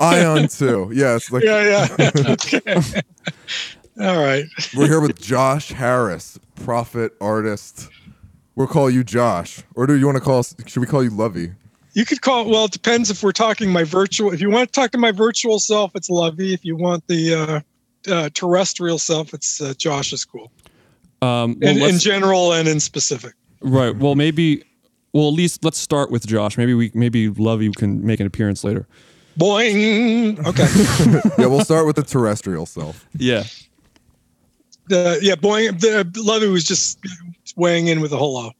Ion 0.00 0.48
two. 0.48 0.90
Yes. 0.92 1.30
like 1.30 1.44
yeah, 1.44 1.86
yeah. 1.98 2.10
okay. 2.26 3.02
All 4.00 4.22
right. 4.22 4.46
We're 4.74 4.88
here 4.88 5.00
with 5.00 5.20
Josh 5.20 5.68
Harris, 5.68 6.38
prophet 6.56 7.12
artist. 7.20 7.90
We'll 8.54 8.66
call 8.66 8.90
you 8.90 9.04
Josh, 9.04 9.62
or 9.74 9.86
do 9.86 9.96
you 9.96 10.06
want 10.06 10.16
to 10.16 10.24
call? 10.24 10.38
us 10.38 10.54
Should 10.66 10.80
we 10.80 10.86
call 10.86 11.02
you 11.02 11.10
Lovey? 11.10 11.52
You 11.92 12.06
could 12.06 12.22
call. 12.22 12.48
Well, 12.48 12.64
it 12.64 12.72
depends 12.72 13.10
if 13.10 13.22
we're 13.22 13.32
talking 13.32 13.70
my 13.70 13.84
virtual. 13.84 14.32
If 14.32 14.40
you 14.40 14.50
want 14.50 14.72
to 14.72 14.80
talk 14.80 14.92
to 14.92 14.98
my 14.98 15.12
virtual 15.12 15.58
self, 15.58 15.94
it's 15.94 16.08
Lovey. 16.08 16.54
If 16.54 16.64
you 16.64 16.74
want 16.74 17.06
the 17.06 17.34
uh, 17.34 18.10
uh, 18.10 18.30
terrestrial 18.32 18.98
self, 18.98 19.34
it's 19.34 19.60
uh, 19.60 19.74
Josh 19.76 20.12
is 20.12 20.24
cool. 20.24 20.50
Um, 21.20 21.58
well, 21.60 21.76
in, 21.76 21.82
in 21.82 21.98
general 21.98 22.52
and 22.52 22.68
in 22.68 22.80
specific. 22.80 23.34
right. 23.60 23.94
Well, 23.94 24.14
maybe. 24.14 24.64
Well, 25.12 25.28
at 25.28 25.34
least 25.34 25.62
let's 25.62 25.78
start 25.78 26.10
with 26.10 26.26
Josh. 26.26 26.56
Maybe 26.56 26.72
we 26.72 26.90
maybe 26.94 27.28
Lovey 27.28 27.70
can 27.72 28.04
make 28.04 28.20
an 28.20 28.26
appearance 28.26 28.64
later. 28.64 28.86
Boing. 29.38 30.38
Okay. 30.46 31.30
yeah, 31.38 31.46
we'll 31.46 31.64
start 31.64 31.86
with 31.86 31.96
the 31.96 32.02
terrestrial 32.02 32.64
self. 32.64 33.06
Yeah. 33.16 33.44
The 34.88 35.18
yeah, 35.22 35.34
boing. 35.34 35.78
The 35.80 36.10
Lovey 36.20 36.48
was 36.48 36.64
just 36.64 36.98
weighing 37.56 37.88
in 37.88 38.00
with 38.00 38.12
a 38.12 38.16
hello. 38.18 38.50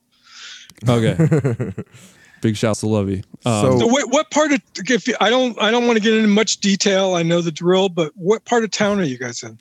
Okay. 0.88 1.72
Big 2.40 2.56
shouts 2.56 2.80
to 2.80 2.88
Lovey. 2.88 3.22
Um, 3.44 3.78
So 3.78 3.86
what, 3.86 4.10
what 4.10 4.30
part 4.30 4.52
of 4.52 4.60
if 4.76 5.06
you, 5.06 5.14
I 5.20 5.30
don't 5.30 5.60
I 5.60 5.70
don't 5.70 5.86
want 5.86 5.96
to 5.96 6.02
get 6.02 6.14
into 6.14 6.28
much 6.28 6.58
detail. 6.58 7.14
I 7.14 7.22
know 7.22 7.40
the 7.40 7.52
drill, 7.52 7.88
but 7.88 8.12
what 8.16 8.44
part 8.44 8.64
of 8.64 8.70
town 8.70 8.98
are 8.98 9.04
you 9.04 9.16
guys 9.18 9.42
in? 9.42 9.58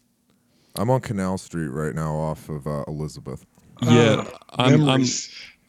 I'm 0.75 0.89
on 0.89 1.01
Canal 1.01 1.37
Street 1.37 1.67
right 1.67 1.93
now, 1.93 2.15
off 2.15 2.49
of 2.49 2.65
uh, 2.65 2.83
Elizabeth. 2.87 3.45
yeah, 3.81 4.25
I'm 4.53 4.87
I'm. 4.89 5.05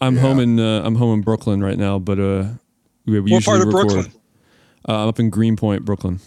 I'm 0.01 0.17
home 0.17 0.41
in 0.41 0.59
uh, 0.59 0.83
I'm 0.85 0.97
home 0.97 1.15
in 1.15 1.21
Brooklyn 1.21 1.63
right 1.63 1.79
now, 1.79 1.99
but 1.99 2.19
uh, 2.19 2.45
we, 3.07 3.21
we 3.21 3.31
What 3.31 3.31
usually 3.31 3.59
part 3.59 3.69
of 3.69 3.75
record. 3.75 3.91
Brooklyn? 3.93 4.13
Uh, 4.89 5.03
I'm 5.03 5.09
up 5.09 5.21
in 5.21 5.31
Greenpoint, 5.31 5.85
Brooklyn. 5.85 6.19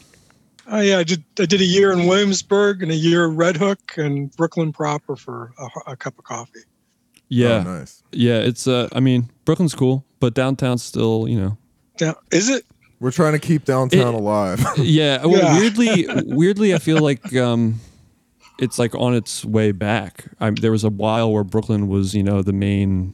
Oh 0.68 0.80
yeah, 0.82 0.98
I 0.98 1.04
did. 1.04 1.24
I 1.40 1.46
did 1.46 1.62
a 1.62 1.66
year 1.66 1.92
in 1.92 2.08
Williamsburg 2.08 2.82
and 2.82 2.92
a 2.92 2.96
year 2.96 3.26
in 3.26 3.36
Red 3.36 3.56
Hook 3.58 3.94
and 3.98 4.36
Brooklyn 4.36 4.74
proper 4.74 5.16
for 5.16 5.54
a, 5.60 5.92
a 5.92 5.96
cup 5.96 6.18
of 6.18 6.24
coffee. 6.26 6.62
Yeah, 7.30 7.64
Oh, 7.66 7.78
nice. 7.80 8.04
yeah. 8.12 8.38
It's 8.40 8.68
uh, 8.68 8.88
I 8.92 9.00
mean, 9.00 9.30
Brooklyn's 9.46 9.76
cool, 9.76 10.06
but 10.20 10.34
downtown's 10.34 10.84
still, 10.84 11.28
you 11.28 11.40
know. 11.40 11.58
Now, 12.02 12.16
is 12.32 12.50
it? 12.50 12.66
We're 13.00 13.12
trying 13.12 13.34
to 13.34 13.40
keep 13.40 13.66
downtown 13.66 14.14
It- 14.14 14.18
alive. 14.18 14.66
Yeah. 14.78 15.26
Well, 15.26 15.42
Yeah. 15.42 15.60
weirdly, 15.60 16.08
weirdly, 16.26 16.74
I 16.74 16.78
feel 16.80 17.00
like 17.02 17.36
um, 17.36 17.80
it's 18.60 18.80
like 18.80 18.96
on 18.96 19.14
its 19.14 19.44
way 19.46 19.72
back. 19.72 20.26
I, 20.40 20.50
there 20.52 20.72
was 20.72 20.84
a 20.84 20.90
while 20.90 21.32
where 21.32 21.44
Brooklyn 21.44 21.88
was, 21.88 22.14
you 22.16 22.24
know, 22.24 22.42
the 22.42 22.54
main 22.54 23.14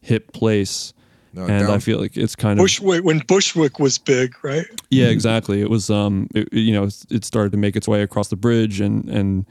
hip 0.00 0.32
place, 0.32 0.92
No, 1.34 1.46
and 1.46 1.68
I 1.68 1.78
feel 1.78 1.98
like 1.98 2.16
it's 2.16 2.36
kind 2.36 2.58
of 2.58 2.64
Bushwick 2.64 3.04
when 3.04 3.20
Bushwick 3.20 3.78
was 3.78 3.98
big, 3.98 4.34
right? 4.44 4.66
yeah, 4.90 5.06
exactly. 5.06 5.60
It 5.62 5.70
was 5.70 5.88
um, 5.90 6.28
it, 6.34 6.52
you 6.52 6.72
know, 6.72 6.88
it 7.10 7.24
started 7.24 7.52
to 7.52 7.58
make 7.58 7.74
its 7.76 7.88
way 7.88 8.02
across 8.02 8.28
the 8.28 8.36
bridge, 8.36 8.80
and 8.80 9.08
and 9.08 9.46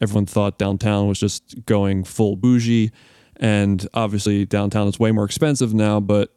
everyone 0.00 0.26
thought 0.26 0.58
downtown 0.58 1.08
was 1.08 1.18
just 1.18 1.54
going 1.66 2.04
full 2.04 2.36
bougie, 2.36 2.90
and 3.36 3.86
obviously 3.94 4.46
downtown 4.46 4.88
is 4.88 4.98
way 4.98 5.12
more 5.12 5.24
expensive 5.24 5.74
now, 5.74 6.00
but 6.00 6.32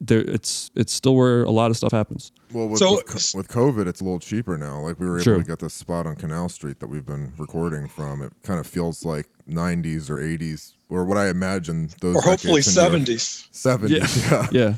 there 0.00 0.20
it's 0.20 0.70
it's 0.74 0.92
still 0.92 1.16
where 1.16 1.42
a 1.44 1.50
lot 1.50 1.70
of 1.70 1.76
stuff 1.78 1.92
happens. 1.92 2.30
Well, 2.52 2.68
with, 2.68 2.78
So- 2.78 2.96
with, 2.96 3.32
with 3.34 3.48
COVID, 3.48 3.86
it's 3.86 4.00
a 4.02 4.04
little 4.04 4.18
cheaper 4.20 4.58
now. 4.58 4.80
Like 4.80 5.00
we 5.00 5.06
were 5.06 5.16
able 5.16 5.24
True. 5.24 5.38
to 5.38 5.44
get 5.44 5.58
this 5.60 5.72
spot 5.72 6.06
on 6.06 6.16
Canal 6.16 6.50
Street 6.50 6.80
that 6.80 6.88
we've 6.88 7.06
been 7.06 7.32
recording 7.38 7.88
from. 7.88 8.20
It 8.22 8.32
kind 8.42 8.60
of 8.60 8.66
feels 8.66 9.04
like 9.04 9.26
90s 9.48 10.10
or 10.10 10.16
80s, 10.18 10.72
or 10.88 11.04
what 11.04 11.16
I 11.18 11.28
imagine 11.28 11.90
those. 12.00 12.16
Or 12.16 12.22
hopefully 12.22 12.60
decades 12.62 12.76
into- 12.76 13.12
70s 13.12 13.48
70s, 13.52 14.30
yeah. 14.30 14.46
Yeah, 14.52 14.74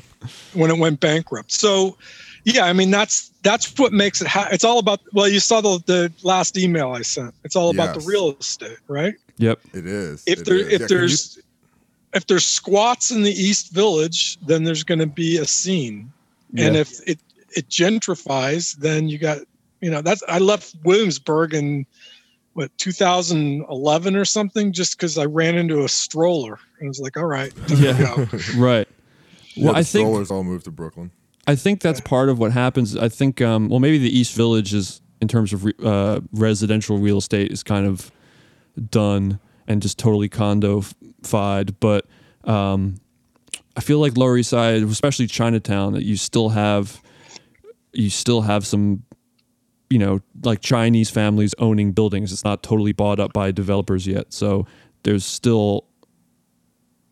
when 0.53 0.69
it 0.71 0.77
went 0.77 0.99
bankrupt. 0.99 1.51
So, 1.51 1.97
yeah, 2.45 2.65
I 2.65 2.73
mean 2.73 2.91
that's 2.91 3.31
that's 3.43 3.77
what 3.77 3.93
makes 3.93 4.21
it. 4.21 4.27
Ha- 4.27 4.49
it's 4.51 4.63
all 4.63 4.79
about. 4.79 4.99
Well, 5.13 5.27
you 5.27 5.39
saw 5.39 5.61
the 5.61 5.79
the 5.85 6.11
last 6.23 6.57
email 6.57 6.91
I 6.91 7.01
sent. 7.01 7.33
It's 7.43 7.55
all 7.55 7.69
about 7.69 7.95
Yes. 7.95 8.05
the 8.05 8.09
real 8.11 8.31
estate, 8.39 8.77
right? 8.87 9.15
yep, 9.37 9.59
It 9.73 9.85
is. 9.85 10.23
If 10.27 10.39
it 10.39 10.45
there 10.45 10.55
is. 10.57 10.65
if 10.67 10.71
Yeah, 10.71 10.77
can 10.77 10.81
you- 10.81 10.87
there's 10.99 11.39
if 12.13 12.25
there's 12.27 12.45
squats 12.45 13.11
in 13.11 13.21
the 13.21 13.31
East 13.31 13.71
Village, 13.71 14.37
then 14.47 14.63
there's 14.63 14.83
going 14.83 14.99
to 14.99 15.05
be 15.05 15.37
a 15.37 15.45
scene, 15.45 16.11
and 16.57 16.75
if 16.75 16.99
it 17.07 17.19
it 17.55 17.67
gentrifies, 17.69 18.75
then 18.77 19.09
you 19.09 19.17
got 19.17 19.39
you 19.81 19.89
know 19.91 20.01
that's 20.01 20.23
I 20.27 20.39
left 20.39 20.75
Williamsburg 20.83 21.53
in 21.53 21.85
what 22.53 22.75
2011 22.77 24.15
or 24.15 24.25
something 24.25 24.71
just 24.73 24.97
because 24.97 25.17
I 25.17 25.25
ran 25.25 25.55
into 25.57 25.83
a 25.83 25.89
stroller 25.89 26.59
and 26.79 26.87
I 26.87 26.89
was 26.89 26.99
like, 26.99 27.17
all 27.17 27.25
right, 27.25 27.53
yeah, 27.67 27.97
go. 27.97 28.27
right. 28.57 28.87
yeah, 29.53 29.65
Well, 29.65 29.73
the 29.73 29.79
I 29.79 29.83
think 29.83 30.05
strollers 30.05 30.31
all 30.31 30.43
moved 30.43 30.65
to 30.65 30.71
Brooklyn. 30.71 31.11
I 31.47 31.55
think 31.55 31.81
that's 31.81 31.99
part 31.99 32.29
of 32.29 32.37
what 32.37 32.51
happens. 32.51 32.95
I 32.95 33.09
think, 33.09 33.41
um, 33.41 33.69
well, 33.69 33.79
maybe 33.79 33.97
the 33.97 34.15
East 34.15 34.35
Village 34.35 34.73
is, 34.73 35.01
in 35.19 35.27
terms 35.27 35.51
of 35.51 35.65
re- 35.65 35.73
uh, 35.83 36.19
residential 36.31 36.99
real 36.99 37.17
estate, 37.17 37.51
is 37.51 37.63
kind 37.63 37.87
of 37.87 38.11
done 38.89 39.39
and 39.67 39.81
just 39.81 39.97
totally 39.97 40.29
condo-fied. 40.29 41.79
But 41.79 42.05
um, 42.43 42.95
I 43.75 43.81
feel 43.81 43.99
like 43.99 44.15
Lower 44.15 44.37
East 44.37 44.51
Side, 44.51 44.83
especially 44.83 45.25
Chinatown, 45.25 45.93
that 45.93 46.03
you 46.03 46.17
still 46.17 46.49
have, 46.49 47.01
you 47.93 48.11
still 48.11 48.41
have 48.41 48.67
some, 48.67 49.03
you 49.89 49.97
know, 49.99 50.21
like 50.43 50.61
Chinese 50.61 51.09
families 51.09 51.53
owning 51.57 51.91
buildings. 51.91 52.31
It's 52.31 52.43
not 52.43 52.61
totally 52.63 52.91
bought 52.91 53.19
up 53.19 53.33
by 53.33 53.51
developers 53.51 54.05
yet, 54.07 54.33
so 54.33 54.65
there's 55.03 55.25
still 55.25 55.85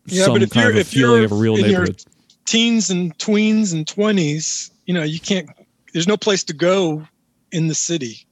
Yeah, 0.06 0.24
some 0.24 0.34
but 0.34 0.42
if 0.42 0.50
kind 0.50 0.64
you're 0.64 0.72
of 0.72 0.78
if 0.78 0.88
feeling 0.88 1.16
you're 1.16 1.24
of 1.26 1.32
a 1.32 1.34
real 1.36 1.56
in 1.56 1.70
your 1.70 1.86
teens 2.46 2.90
and 2.90 3.16
tweens 3.18 3.72
and 3.72 3.86
twenties, 3.86 4.70
you 4.86 4.94
know, 4.94 5.02
you 5.02 5.20
can't. 5.20 5.48
There's 5.92 6.08
no 6.08 6.16
place 6.16 6.44
to 6.44 6.52
go 6.54 7.06
in 7.52 7.66
the 7.66 7.74
city. 7.74 8.26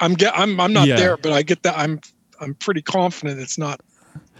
I'm 0.00 0.14
get. 0.14 0.36
I'm 0.36 0.60
I'm 0.60 0.72
not 0.72 0.88
Yeah. 0.88 0.96
there, 0.96 1.16
but 1.16 1.32
I 1.32 1.42
get 1.42 1.62
that. 1.62 1.78
I'm 1.78 2.00
I'm 2.40 2.54
pretty 2.54 2.82
confident 2.82 3.40
it's 3.40 3.58
not. 3.58 3.80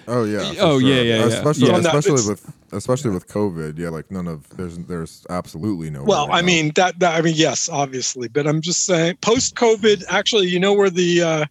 Oh 0.08 0.24
yeah. 0.24 0.52
Oh, 0.60 0.78
yeah, 0.78 0.94
sure. 0.96 1.04
yeah, 1.04 1.16
yeah. 1.16 1.24
Especially, 1.26 1.68
Yeah. 1.68 1.76
Especially 1.78 2.12
it's- 2.14 2.26
with 2.28 2.52
especially 2.72 3.10
with 3.10 3.26
COVID. 3.28 3.78
Yeah, 3.78 3.88
like 3.90 4.10
none 4.10 4.26
of 4.28 4.48
there's 4.56 4.78
there's 4.78 5.26
absolutely 5.30 5.90
no. 5.90 6.04
Well, 6.04 6.28
I 6.32 6.42
mean 6.42 6.72
that, 6.76 6.98
that. 7.00 7.14
I 7.16 7.20
mean, 7.22 7.34
yes, 7.36 7.68
obviously, 7.68 8.28
but 8.28 8.46
I'm 8.46 8.60
just 8.60 8.84
saying, 8.86 9.16
post 9.20 9.54
COVID, 9.56 10.04
actually, 10.08 10.48
you 10.48 10.58
know 10.60 10.72
where 10.74 10.90
the. 10.90 11.22
Uh, 11.22 11.44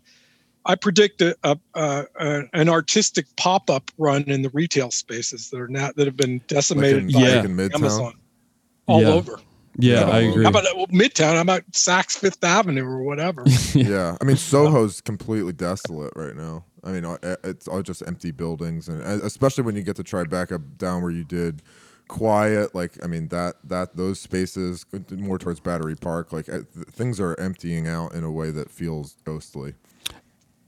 I 0.66 0.76
predict 0.76 1.22
a, 1.22 1.36
a, 1.44 1.58
a, 1.76 2.06
a 2.20 2.44
an 2.54 2.70
artistic 2.70 3.26
pop 3.36 3.70
up 3.70 3.92
run 3.98 4.24
in 4.24 4.44
the 4.44 4.50
retail 4.52 4.92
spaces 4.92 5.50
that 5.50 5.60
are 5.60 5.68
not 5.68 5.96
that 5.98 6.06
have 6.08 6.16
been 6.16 6.40
decimated 6.48 7.04
in- 7.04 7.12
by 7.12 7.20
Yeah. 7.20 7.36
like 7.36 7.46
in 7.46 7.58
Midtown. 7.58 7.76
Amazon 7.76 8.14
all 8.88 9.02
Yeah. 9.02 9.08
over. 9.10 9.40
Yeah, 9.78 10.02
Yeah. 10.02 10.10
I 10.10 10.20
agree. 10.20 10.44
How 10.44 10.50
about 10.52 10.66
uh, 10.66 10.86
Midtown? 10.88 11.34
How 11.36 11.42
about 11.42 11.70
Saks 11.72 12.18
Fifth 12.18 12.44
Avenue 12.44 12.86
or 12.86 13.02
whatever? 13.04 13.44
yeah, 13.74 14.18
I 14.22 14.24
mean 14.24 14.36
Soho's 14.38 15.02
completely 15.02 15.54
desolate 15.54 16.14
right 16.16 16.36
now. 16.36 16.66
I 16.84 16.92
mean 16.92 17.06
uh, 17.06 17.18
it's 17.44 17.68
all 17.68 17.82
just 17.82 18.04
empty 18.06 18.32
buildings, 18.32 18.88
and 18.88 19.02
uh, 19.02 19.26
especially 19.26 19.64
when 19.64 19.76
you 19.76 19.82
get 19.84 19.96
to 19.98 20.04
Tribeca 20.04 20.62
down 20.78 21.02
where 21.02 21.12
you 21.12 21.24
did 21.24 21.62
quiet. 22.08 22.76
Like 22.76 23.04
I 23.04 23.08
mean 23.08 23.30
that 23.30 23.56
that 23.64 23.96
those 23.96 24.20
spaces 24.20 24.86
more 25.12 25.40
towards 25.40 25.60
Battery 25.60 25.96
Park. 25.96 26.32
Like 26.32 26.50
uh, 26.50 26.60
things 26.92 27.20
are 27.20 27.40
emptying 27.40 27.88
out 27.88 28.14
in 28.14 28.24
a 28.24 28.32
way 28.32 28.52
that 28.52 28.70
feels 28.70 29.16
ghostly. 29.24 29.74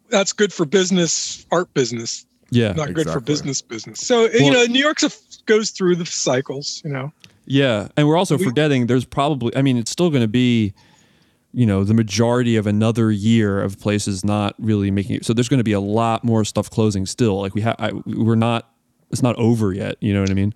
That's 0.10 0.34
good 0.34 0.54
for 0.54 0.65
business, 0.65 1.46
art 1.52 1.74
business, 1.74 2.26
Yeah. 2.52 2.74
not 2.74 2.94
good 2.94 3.10
for 3.10 3.20
business 3.20 3.62
business. 3.62 4.00
So 4.00 4.30
you 4.32 4.52
know, 4.52 4.63
New 4.65 4.80
York 4.80 5.00
goes 5.46 5.72
through 5.72 5.96
the 5.98 6.06
cycles. 6.06 6.82
You 6.86 6.91
know, 6.91 7.13
Yeah, 7.45 7.89
and 7.95 8.08
we're 8.08 8.17
also 8.17 8.38
forgetting 8.38 8.88
there's 8.88 9.05
probably 9.05 9.55
I 9.55 9.62
mean 9.62 9.77
it's 9.77 9.91
still 9.91 10.10
going 10.10 10.23
to 10.23 10.27
be 10.27 10.73
you 11.53 11.65
know 11.65 11.84
the 11.84 11.93
majority 11.93 12.55
of 12.55 12.67
another 12.67 13.12
year 13.12 13.62
of 13.62 13.79
places 13.79 14.25
not 14.25 14.55
really 14.60 14.91
making 14.91 15.17
it. 15.17 15.25
So 15.25 15.34
there's 15.34 15.49
going 15.49 15.60
to 15.60 15.63
be 15.63 15.73
a 15.73 15.79
lot 15.79 16.23
more 16.23 16.43
stuff 16.43 16.69
closing 16.69 17.05
still. 17.05 17.41
Like 17.41 17.53
we 17.53 17.62
have 17.62 17.77
we're 18.05 18.36
not 18.36 18.69
it's 19.12 19.21
not 19.21 19.36
over 19.38 19.73
yet, 19.73 19.95
you 20.01 20.13
know 20.13 20.21
what 20.21 20.31
I 20.31 20.34
mean? 20.34 20.53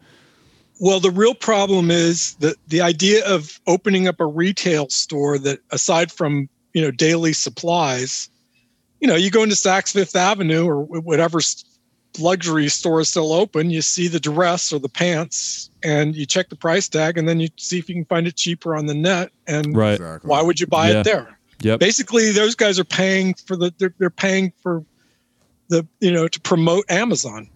Well, 0.79 0.99
the 0.99 1.11
real 1.11 1.35
problem 1.35 1.91
is 1.91 2.35
that 2.35 2.55
the 2.67 2.81
idea 2.81 3.25
of 3.25 3.59
opening 3.67 4.07
up 4.07 4.19
a 4.19 4.25
retail 4.25 4.87
store 4.89 5.37
that, 5.39 5.59
aside 5.71 6.11
from 6.11 6.49
you 6.73 6.81
know 6.81 6.91
daily 6.91 7.33
supplies, 7.33 8.29
you 8.99 9.07
know, 9.07 9.15
you 9.15 9.29
go 9.29 9.43
into 9.43 9.55
Saks 9.55 9.93
Fifth 9.93 10.15
Avenue 10.15 10.65
or 10.65 10.83
whatever 10.83 11.39
luxury 12.19 12.67
store 12.69 12.99
is 13.01 13.09
still 13.09 13.31
open, 13.33 13.69
you 13.69 13.81
see 13.81 14.07
the 14.07 14.19
dress 14.19 14.71
or 14.73 14.79
the 14.79 14.89
pants, 14.89 15.69
and 15.83 16.15
you 16.15 16.25
check 16.25 16.49
the 16.49 16.55
price 16.55 16.87
tag, 16.89 17.17
and 17.17 17.27
then 17.27 17.39
you 17.39 17.47
see 17.57 17.79
if 17.79 17.87
you 17.89 17.95
can 17.95 18.05
find 18.05 18.27
it 18.27 18.35
cheaper 18.35 18.75
on 18.75 18.85
the 18.85 18.93
net. 18.93 19.31
And 19.47 19.75
Right. 19.75 19.93
Exactly. 19.93 20.27
why 20.29 20.41
would 20.41 20.59
you 20.59 20.67
buy 20.67 20.91
Yeah. 20.91 20.99
it 20.99 21.03
there? 21.03 21.39
Yep. 21.61 21.79
Basically, 21.79 22.31
those 22.31 22.55
guys 22.55 22.79
are 22.79 22.83
paying 22.85 23.33
for 23.33 23.55
the 23.57 23.73
they're, 23.77 23.93
they're 23.97 24.09
paying 24.09 24.53
for 24.63 24.83
the 25.69 25.85
you 25.99 26.11
know 26.11 26.27
to 26.27 26.39
promote 26.41 26.85
Amazon. 26.89 27.49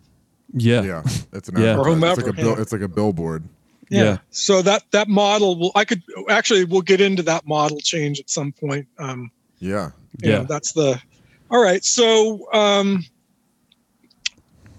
Yeah. 0.53 0.81
Yeah, 0.83 1.03
it's 1.33 1.49
an 1.49 1.59
Yeah. 1.61 1.77
Or 1.77 1.89
advertisement. 1.89 2.03
it's 2.17 2.27
like 2.27 2.27
a 2.27 2.33
bill, 2.33 2.61
it's 2.61 2.71
like 2.73 2.81
a 2.81 2.87
billboard. 2.87 3.43
Yeah. 3.89 4.17
So 4.31 4.61
that 4.63 4.83
that 4.91 5.07
model 5.07 5.57
will 5.57 5.71
I 5.75 5.85
could 5.85 6.01
actually 6.29 6.65
we'll 6.65 6.81
get 6.81 6.99
into 7.01 7.23
that 7.23 7.47
model 7.47 7.79
change 7.79 8.19
at 8.19 8.29
some 8.29 8.51
point. 8.51 8.87
Um, 8.99 9.31
Yeah, 9.59 9.91
you 10.21 10.29
know, 10.31 10.37
Yeah. 10.39 10.43
that's 10.43 10.73
the 10.73 10.99
all 11.51 11.61
right. 11.63 11.83
So 11.85 12.51
um, 12.53 13.05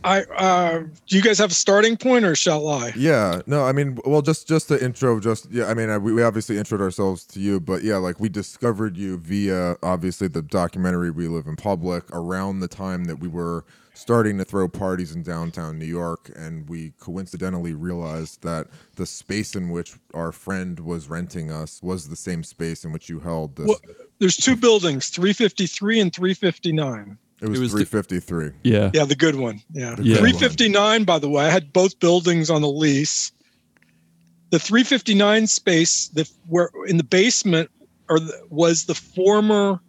I 0.04 0.22
uh, 0.24 0.78
do 1.06 1.16
you 1.16 1.22
guys 1.22 1.38
have 1.38 1.50
a 1.50 1.54
starting 1.54 1.96
point 1.96 2.26
or 2.26 2.36
shall 2.36 2.68
I? 2.68 2.92
Yeah, 2.94 3.40
no, 3.46 3.64
I 3.64 3.72
mean, 3.72 3.98
well, 4.04 4.20
just 4.20 4.46
just 4.46 4.68
the 4.68 4.82
intro, 4.84 5.18
just 5.18 5.50
yeah, 5.50 5.64
I 5.64 5.74
mean, 5.74 5.88
I, 5.88 5.96
we, 5.96 6.12
we 6.12 6.22
obviously 6.22 6.56
introed 6.56 6.82
ourselves 6.82 7.24
to 7.28 7.40
you, 7.40 7.58
but 7.58 7.82
yeah, 7.82 7.96
like 7.96 8.20
we 8.20 8.28
discovered 8.28 8.98
you 8.98 9.16
via 9.16 9.76
obviously 9.82 10.28
the 10.28 10.42
documentary 10.42 11.10
"We 11.10 11.26
Live 11.26 11.46
in 11.46 11.56
Public" 11.56 12.04
around 12.12 12.60
the 12.60 12.68
time 12.68 13.04
that 13.06 13.18
we 13.18 13.28
were 13.28 13.64
starting 13.94 14.36
to 14.38 14.44
throw 14.44 14.68
parties 14.68 15.14
in 15.14 15.22
downtown 15.22 15.78
New 15.78 15.86
York, 15.86 16.30
and 16.36 16.68
we 16.68 16.92
coincidentally 17.00 17.72
realized 17.72 18.42
that 18.42 18.66
the 18.96 19.06
space 19.06 19.54
in 19.54 19.70
which 19.70 19.94
our 20.12 20.32
friend 20.32 20.80
was 20.80 21.08
renting 21.08 21.50
us 21.50 21.82
was 21.82 22.08
the 22.08 22.16
same 22.16 22.44
space 22.44 22.84
in 22.84 22.92
which 22.92 23.08
you 23.08 23.20
held 23.20 23.56
this. 23.56 23.68
Well, 23.68 23.80
there's 24.18 24.36
two 24.36 24.56
buildings, 24.56 25.08
353 25.08 26.00
and 26.00 26.14
359. 26.14 27.18
It 27.44 27.48
was, 27.50 27.58
it 27.58 27.62
was 27.62 27.72
the- 27.72 27.84
353. 27.84 28.50
Yeah. 28.62 28.90
Yeah, 28.94 29.04
the 29.04 29.14
good 29.14 29.36
one. 29.36 29.60
Yeah. 29.72 29.90
Yeah. 30.00 30.16
359, 30.16 31.04
by 31.04 31.18
the 31.18 31.28
way, 31.28 31.44
I 31.44 31.50
had 31.50 31.72
both 31.72 31.98
buildings 32.00 32.50
on 32.50 32.62
the 32.62 32.68
lease. 32.68 33.30
The 34.50 34.58
359 34.58 35.46
space, 35.46 36.08
the 36.08 36.28
where 36.48 36.70
in 36.86 36.96
the 36.96 37.04
basement, 37.04 37.70
or 38.08 38.20
the, 38.20 38.32
was 38.50 38.84
the 38.84 38.94
former 38.94 39.80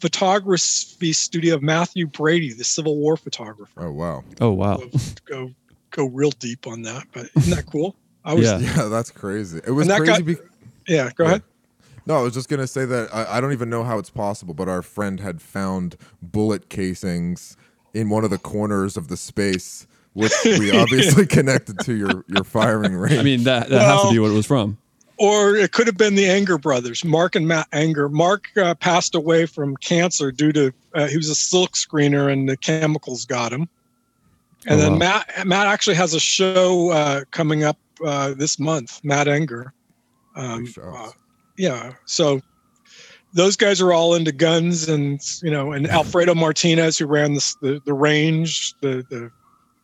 photography 0.00 1.12
studio 1.12 1.54
of 1.54 1.62
Mathew 1.62 2.06
Brady, 2.06 2.52
the 2.52 2.64
Civil 2.64 2.96
War 2.96 3.16
photographer. 3.16 3.72
Oh 3.82 3.90
wow. 3.90 4.24
Oh 4.40 4.50
wow. 4.52 4.80
Go 5.26 5.50
go 5.90 6.06
real 6.06 6.30
deep 6.30 6.66
on 6.66 6.82
that, 6.82 7.06
but 7.12 7.28
isn't 7.36 7.54
that 7.54 7.66
cool? 7.66 7.96
I 8.24 8.34
was 8.34 8.44
Yeah. 8.44 8.58
Yeah, 8.76 8.84
that's 8.88 9.10
crazy. 9.10 9.58
It 9.66 9.70
was 9.70 9.86
crazy. 9.88 10.04
guy- 10.12 10.20
be- 10.20 10.36
yeah. 10.88 11.10
Go 11.16 11.24
Yeah. 11.24 11.28
ahead. 11.30 11.42
No, 12.06 12.18
I 12.18 12.22
was 12.22 12.34
just 12.34 12.48
gonna 12.48 12.66
say 12.68 12.84
that 12.84 13.12
I, 13.12 13.38
I 13.38 13.40
don't 13.40 13.52
even 13.52 13.68
know 13.68 13.82
how 13.84 13.98
it's 13.98 14.10
possible, 14.10 14.54
but 14.54 14.68
our 14.68 14.82
friend 14.82 15.20
had 15.20 15.42
found 15.42 15.96
bullet 16.22 16.68
casings 16.68 17.56
in 17.94 18.08
one 18.10 18.24
of 18.24 18.30
the 18.30 18.38
corners 18.38 18.96
of 18.96 19.08
the 19.08 19.16
space, 19.16 19.86
which 20.12 20.32
we 20.44 20.70
obviously 20.78 21.26
connected 21.26 21.78
to 21.80 21.94
your 21.94 22.24
your 22.28 22.44
firing 22.44 22.94
range. 22.94 23.18
I 23.18 23.22
mean 23.22 23.42
that 23.44 23.68
that 23.70 23.82
has 23.82 24.02
to 24.02 24.10
be 24.12 24.18
what 24.20 24.30
it 24.30 24.34
was 24.34 24.46
from. 24.46 24.78
or 25.18 25.56
it 25.56 25.72
could 25.72 25.86
have 25.88 25.96
been 25.96 26.14
the 26.14 26.28
Anger 26.28 26.58
brothers, 26.58 27.04
Mark 27.04 27.34
and 27.34 27.48
Matt 27.48 27.66
Anger. 27.72 28.08
Mark 28.08 28.44
uh, 28.56 28.74
passed 28.76 29.14
away 29.14 29.46
from 29.46 29.76
cancer 29.78 30.30
due 30.30 30.52
to 30.52 30.72
uh, 30.94 31.06
he 31.08 31.16
was 31.16 31.28
a 31.28 31.34
silk 31.34 31.72
screener 31.72 32.32
and 32.32 32.48
the 32.48 32.56
chemicals 32.56 33.24
got 33.24 33.52
him. 33.52 33.68
And 34.66 34.78
Oh, 34.80 34.82
then 34.82 34.92
wow. 34.92 34.98
Matt 34.98 35.46
Matt 35.46 35.66
actually 35.66 35.96
has 35.96 36.14
a 36.14 36.20
show 36.20 36.90
uh, 36.90 37.24
coming 37.32 37.64
up 37.64 37.78
uh, 38.04 38.34
this 38.34 38.58
month. 38.60 39.00
Matt 39.02 39.26
Anger. 39.26 39.72
Um, 40.36 40.66
uh, 40.82 41.10
yeah, 41.56 41.92
so 42.04 42.40
those 43.32 43.56
guys 43.56 43.80
are 43.80 43.92
all 43.92 44.14
into 44.14 44.32
guns, 44.32 44.88
and 44.88 45.20
you 45.42 45.50
know, 45.50 45.72
and 45.72 45.86
Alfredo 45.88 46.34
Martinez 46.34 46.98
who 46.98 47.06
ran 47.06 47.34
the 47.34 47.54
the, 47.60 47.82
the 47.84 47.94
range, 47.94 48.74
the 48.80 49.04
the 49.10 49.30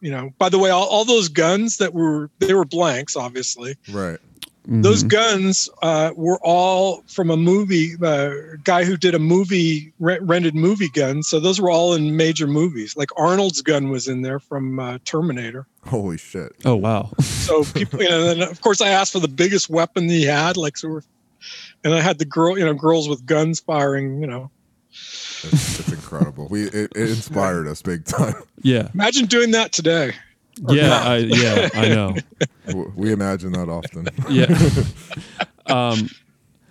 you 0.01 0.11
know. 0.11 0.31
By 0.39 0.49
the 0.49 0.59
way, 0.59 0.71
all, 0.71 0.87
all 0.87 1.05
those 1.05 1.29
guns 1.29 1.77
that 1.79 1.93
were 1.95 2.31
they 2.39 2.55
were 2.55 2.65
blanks, 2.65 3.17
obviously 3.17 3.77
right. 3.91 4.19
those 4.67 5.03
Mhm. 5.05 5.09
guns 5.09 5.69
uh, 5.83 6.13
were 6.17 6.39
all 6.43 7.03
from 7.09 7.31
a 7.31 7.37
movie 7.37 7.95
uh, 8.03 8.31
guy 8.65 8.85
who 8.85 8.97
did 8.97 9.15
a 9.15 9.19
movie 9.19 9.93
re- 9.99 10.19
rented 10.21 10.55
movie 10.55 10.89
guns 10.91 11.27
so 11.29 11.41
those 11.41 11.61
were 11.61 11.69
all 11.71 11.95
in 11.95 12.17
major 12.17 12.47
movies 12.47 12.97
like 12.97 13.09
arnold's 13.19 13.61
gun 13.61 13.89
was 13.91 14.07
in 14.07 14.23
there 14.23 14.39
from 14.39 14.79
uh, 14.79 14.99
terminator 15.05 15.67
Holy 15.87 16.17
shit. 16.17 16.53
Oh 16.65 16.77
wow. 16.77 17.11
so 17.21 17.65
people 17.65 18.01
you 18.03 18.09
know 18.09 18.29
and 18.31 18.41
then 18.41 18.49
of 18.49 18.61
course 18.61 18.81
i 18.81 18.89
asked 18.89 19.13
for 19.13 19.19
the 19.21 19.27
biggest 19.27 19.69
weapon 19.69 20.09
he 20.09 20.23
had 20.25 20.57
like 20.57 20.77
so 20.77 20.89
we're, 20.89 21.03
and 21.85 21.95
i 21.95 22.01
had 22.01 22.19
the 22.19 22.25
girl 22.25 22.59
you 22.59 22.65
know 22.65 22.75
girls 22.75 23.09
with 23.09 23.25
guns 23.27 23.61
firing 23.61 24.21
you 24.21 24.27
know 24.27 24.51
It's, 24.91 25.81
it's 25.81 25.93
incredible. 25.93 26.47
We 26.51 26.65
it, 26.65 26.93
it 26.95 27.11
inspired 27.11 27.67
us 27.67 27.83
big 27.83 28.05
time. 28.05 28.35
Yeah. 28.63 28.89
imagine 28.95 29.27
doing 29.27 29.51
that 29.53 29.73
today 29.73 30.13
Yeah. 30.69 31.01
I, 31.03 31.17
yeah. 31.17 31.69
I 31.75 31.89
know. 31.89 32.17
W- 32.67 32.93
We 32.95 33.11
imagine 33.13 33.53
that 33.53 33.69
often. 33.69 34.07
Yeah. 34.31 34.47
Um. 35.67 36.09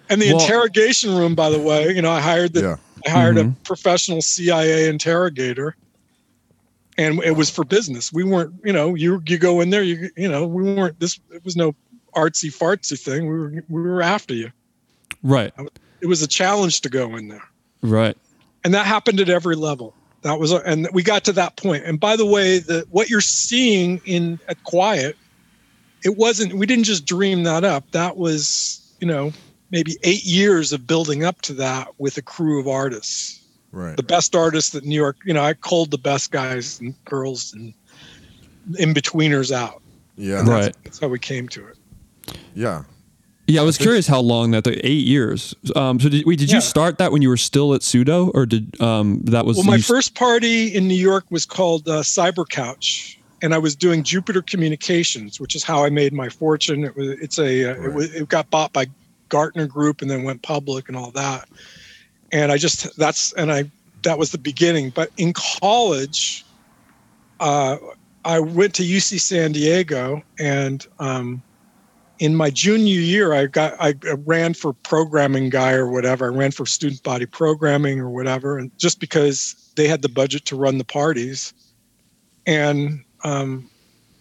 and 0.10 0.22
the 0.22 0.34
Well- 0.34 0.42
interrogation 0.44 1.16
room 1.16 1.34
by 1.36 1.50
the 1.50 1.60
way 1.60 1.90
you 1.96 2.02
know 2.02 2.12
i 2.12 2.20
hired 2.22 2.54
the 2.54 2.62
Yeah. 2.62 2.76
I 3.08 3.10
hired 3.10 3.38
Mhm. 3.38 3.52
a 3.54 3.56
professional 3.64 4.22
CIA 4.22 4.88
interrogator, 4.88 5.76
and 7.00 7.20
it 7.24 7.32
was 7.36 7.50
for 7.50 7.64
business. 7.66 8.14
We 8.14 8.24
weren't, 8.24 8.54
you 8.64 8.72
know, 8.72 8.94
you 8.94 9.24
you 9.26 9.40
go 9.40 9.60
in 9.62 9.72
there, 9.72 9.82
you 9.82 10.12
you 10.16 10.30
know, 10.30 10.46
we 10.46 10.62
weren't. 10.62 11.00
This 11.00 11.20
it 11.34 11.44
was 11.44 11.56
no 11.56 11.74
artsy 12.16 12.52
fartsy 12.56 13.00
thing. 13.00 13.24
We 13.28 13.40
were 13.40 13.64
we 13.70 13.82
were 13.82 14.04
after 14.04 14.36
you. 14.36 14.52
Right. 15.24 15.54
It 16.02 16.08
was 16.08 16.22
a 16.22 16.28
challenge 16.28 16.82
to 16.82 16.90
go 16.90 17.16
in 17.16 17.28
there, 17.28 17.44
Right. 17.82 18.18
and 18.64 18.74
that 18.74 18.86
happened 18.86 19.20
at 19.20 19.30
every 19.30 19.56
level. 19.56 19.94
That 20.24 20.40
was, 20.40 20.52
and 20.52 20.88
we 20.94 21.02
got 21.04 21.24
to 21.26 21.32
that 21.34 21.56
point. 21.58 21.84
And 21.86 22.00
by 22.00 22.16
the 22.16 22.26
way, 22.26 22.60
the 22.60 22.86
what 22.92 23.10
you're 23.10 23.22
seeing 23.22 24.02
in 24.06 24.40
at 24.48 24.64
Quiet, 24.64 25.16
it 26.04 26.18
wasn't. 26.18 26.54
We 26.54 26.66
didn't 26.66 26.86
just 26.86 27.06
dream 27.06 27.44
that 27.44 27.64
up. 27.64 27.90
That 27.92 28.18
was, 28.18 28.82
you 29.00 29.08
know, 29.08 29.32
maybe 29.72 29.98
eight 30.04 30.24
years 30.24 30.74
of 30.74 30.86
building 30.86 31.24
up 31.24 31.42
to 31.44 31.54
that 31.54 31.88
with 31.98 32.18
a 32.18 32.22
crew 32.22 32.60
of 32.60 32.68
artists 32.68 33.40
Right. 33.72 33.96
the 33.96 34.04
best 34.04 34.36
artists 34.36 34.72
that 34.72 34.84
New 34.84 34.96
York, 34.96 35.18
you 35.26 35.34
know, 35.34 35.44
I 35.44 35.54
called 35.54 35.92
the 35.92 35.98
best 35.98 36.30
guys 36.32 36.80
and 36.82 36.94
girls 37.06 37.54
and 37.54 37.74
in 38.78 38.94
betweeners 38.94 39.52
out. 39.52 39.82
Yeah. 40.18 40.42
Right. 40.48 40.76
That's 40.84 41.00
how 41.00 41.08
we 41.08 41.20
came 41.20 41.48
to 41.50 41.66
it. 41.68 41.78
Yeah. 42.54 42.84
Yeah, 43.48 43.62
I 43.62 43.64
was 43.64 43.78
curious 43.78 44.08
how 44.08 44.22
long 44.22 44.52
that 44.52 44.64
the 44.64 44.86
eight 44.86 45.06
years. 45.06 45.54
Um, 45.76 46.00
so 46.00 46.08
did, 46.10 46.26
wait, 46.26 46.40
did 46.40 46.50
Yeah. 46.50 46.56
you 46.56 46.62
start 46.62 46.98
that 47.00 47.12
when 47.12 47.22
you 47.22 47.28
were 47.30 47.38
still 47.38 47.74
at 47.74 47.84
Pseudo, 47.84 48.28
or 48.34 48.46
did 48.46 48.80
um, 48.80 49.22
that 49.26 49.46
was 49.46 49.58
Well, 49.58 49.66
my 49.66 49.80
first 49.80 50.16
party 50.16 50.68
in 50.68 50.88
New 50.88 50.96
York 50.96 51.26
was 51.30 51.46
called 51.46 51.88
uh, 51.90 52.02
Cyber 52.02 52.48
Couch, 52.48 53.20
and 53.42 53.54
I 53.54 53.58
was 53.58 53.76
doing 53.76 54.04
Jupiter 54.04 54.42
Communications, 54.42 55.40
which 55.40 55.56
is 55.56 55.64
how 55.64 55.84
I 55.84 55.90
made 55.90 56.14
my 56.14 56.30
fortune. 56.30 56.86
It 56.86 56.96
was, 56.96 57.10
it's 57.10 57.40
a, 57.40 57.44
uh, 57.72 57.74
it, 57.74 57.80
Right. 57.80 57.94
was, 57.94 58.14
it 58.14 58.30
got 58.30 58.50
bought 58.52 58.72
by 58.74 58.86
Gartner 59.30 59.66
Group 59.68 60.02
and 60.02 60.10
then 60.10 60.24
went 60.24 60.42
public 60.44 60.88
and 60.88 60.96
all 60.96 61.12
that. 61.12 61.50
And 62.32 62.52
I 62.52 62.58
just 62.58 62.96
that's 62.98 63.34
and 63.34 63.52
I 63.52 63.70
that 64.04 64.18
was 64.18 64.32
the 64.32 64.38
beginning. 64.38 64.92
But 64.92 65.10
in 65.18 65.34
college, 65.34 66.46
uh, 67.42 67.78
I 68.24 68.40
went 68.40 68.74
to 68.76 68.84
UC 68.84 69.20
San 69.20 69.52
Diego, 69.52 70.22
and 70.40 70.86
um, 71.00 71.42
in 72.22 72.36
my 72.36 72.52
junior 72.52 73.00
year, 73.00 73.34
I 73.34 73.48
got 73.48 73.76
I 73.80 73.96
ran 74.26 74.54
for 74.54 74.74
programming 74.74 75.50
guy 75.50 75.74
or 75.74 75.88
whatever. 75.88 76.26
I 76.26 76.36
ran 76.36 76.52
for 76.52 76.68
student 76.68 77.02
body 77.02 77.26
programming 77.26 78.00
or 78.00 78.12
whatever, 78.12 78.60
and 78.60 78.70
just 78.78 79.00
because 79.00 79.56
they 79.76 79.88
had 79.88 80.04
the 80.04 80.08
budget 80.08 80.46
to 80.46 80.56
run 80.56 80.78
the 80.78 80.86
parties, 80.86 81.52
and 82.46 83.04
um, 83.24 83.68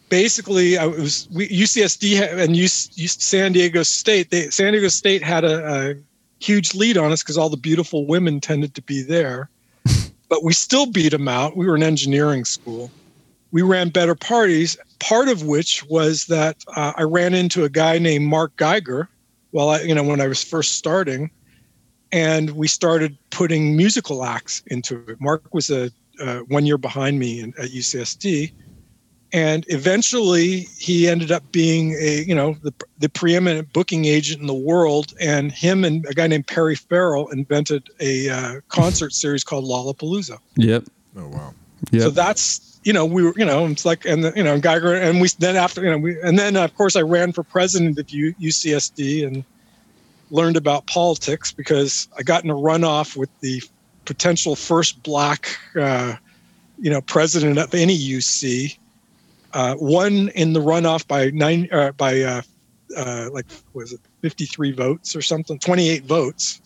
basically, 0.09 0.79
I 0.79 0.87
was 0.87 1.29
we, 1.31 1.47
UCSD 1.51 2.39
and 2.39 2.55
UC, 2.55 3.21
San 3.21 3.53
Diego 3.53 3.83
State. 3.83 4.31
They, 4.31 4.49
San 4.49 4.73
Diego 4.73 4.89
State 4.89 5.23
had 5.23 5.45
a, 5.45 5.91
a 5.91 5.95
huge 6.43 6.75
lead 6.75 6.97
on 6.97 7.13
us 7.13 7.23
because 7.23 7.37
all 7.37 7.51
the 7.51 7.59
beautiful 7.59 8.07
women 8.07 8.41
tended 8.41 8.75
to 8.77 8.83
be 8.83 9.03
there, 9.03 9.51
but 10.31 10.43
we 10.43 10.55
still 10.55 10.87
beat 10.87 11.11
them 11.11 11.29
out. 11.29 11.55
We 11.55 11.67
were 11.67 11.75
an 11.75 11.83
engineering 11.83 12.47
school. 12.47 12.91
We 13.53 13.63
ran 13.63 13.89
better 13.91 14.15
parties. 14.15 14.77
Part 15.01 15.29
of 15.29 15.45
which 15.45 15.85
was 15.89 16.27
that 16.27 16.57
uh, 16.77 16.93
I 16.97 17.03
ran 17.03 17.35
into 17.35 17.65
a 17.65 17.69
guy 17.69 17.99
named 17.99 18.27
Mark 18.27 18.57
Geiger. 18.57 19.09
Well, 19.53 19.71
I, 19.71 19.81
you 19.81 19.95
know, 19.95 20.05
when 20.05 20.21
I 20.21 20.29
was 20.29 20.43
first 20.43 20.77
starting, 20.77 21.31
and 22.13 22.51
we 22.51 22.69
started 22.69 23.17
putting 23.31 23.77
musical 23.77 24.25
acts 24.25 24.63
into 24.67 25.05
it. 25.09 25.21
Mark 25.21 25.53
was 25.53 25.71
a 25.71 25.91
uh, 26.21 26.41
one 26.49 26.67
year 26.67 26.79
behind 26.79 27.19
me 27.19 27.41
in, 27.41 27.55
at 27.59 27.71
UCSD, 27.71 28.53
and 29.33 29.65
eventually 29.69 30.69
he 30.79 31.09
ended 31.09 31.33
up 31.33 31.43
being 31.53 31.95
a 31.95 32.25
you 32.27 32.35
know 32.35 32.57
the 32.63 32.73
the 32.99 33.09
preeminent 33.09 33.73
booking 33.73 34.05
agent 34.05 34.41
in 34.41 34.47
the 34.47 34.55
world. 34.55 35.13
And 35.21 35.51
him 35.51 35.85
and 35.85 36.05
a 36.07 36.15
guy 36.15 36.27
named 36.27 36.47
Perry 36.47 36.77
Farrell 36.77 37.29
invented 37.31 37.89
a 38.01 38.29
uh, 38.29 38.61
concert 38.69 39.13
series 39.13 39.45
called 39.45 39.65
Lollapalooza. 39.65 40.39
Yep. 40.57 40.85
Oh 41.17 41.29
wow. 41.29 41.55
Yep. 41.93 42.03
So 42.03 42.11
that's 42.11 42.70
you 42.85 42.93
know 42.93 43.05
we 43.05 43.23
were 43.23 43.35
you 43.37 43.45
know 43.45 43.67
it's 43.67 43.85
like 43.85 44.05
and 44.05 44.33
you 44.37 44.43
know 44.43 44.59
Geiger 44.59 44.95
and 44.95 45.21
we 45.21 45.29
then 45.39 45.57
after 45.57 45.83
you 45.83 45.91
know 45.91 45.99
we 45.99 46.21
and 46.23 46.39
then 46.39 46.57
of 46.57 46.75
course 46.75 46.97
I 46.97 47.03
ran 47.03 47.33
for 47.33 47.43
president 47.43 47.99
of 47.99 48.11
U, 48.11 48.35
UCSD 48.41 49.27
and 49.27 49.45
learned 50.31 50.57
about 50.57 50.87
politics 50.87 51.53
because 51.53 52.09
I 52.17 52.23
got 52.23 52.45
in 52.45 52.51
a 52.51 52.55
runoff 52.55 53.17
with 53.17 53.31
the 53.41 53.63
potential 54.05 54.57
first 54.57 55.03
black 55.03 55.57
uh, 55.79 56.15
you 56.79 56.91
know 56.91 57.01
president 57.03 57.59
of 57.59 57.75
any 57.75 57.97
UC. 57.97 58.77
Uh, 59.53 59.75
one 59.75 60.29
in 60.37 60.53
the 60.53 60.61
runoff 60.61 61.07
by 61.09 61.31
nine 61.31 61.69
uh, 61.73 61.93
by 61.93 62.21
uh, 62.21 62.43
uh, 62.97 63.29
like 63.33 63.47
was 63.73 63.93
it 63.93 64.01
53 64.23 64.73
votes 64.73 65.17
or 65.17 65.23
something 65.23 65.59
28 65.59 66.05
votes 66.05 66.61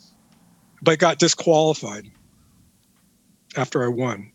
but 0.82 0.98
got 0.98 1.18
disqualified 1.18 2.10
after 3.56 3.84
I 3.84 3.88
won. 3.88 4.30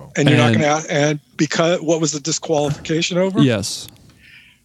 Well, 0.00 0.12
And 0.16 0.28
you're 0.28 0.38
not 0.38 0.54
going 0.54 0.82
to 0.82 0.92
and 0.92 1.20
because 1.36 1.80
what 1.82 2.00
was 2.00 2.12
the 2.12 2.20
disqualification 2.20 3.18
over? 3.18 3.40
Yes. 3.40 3.86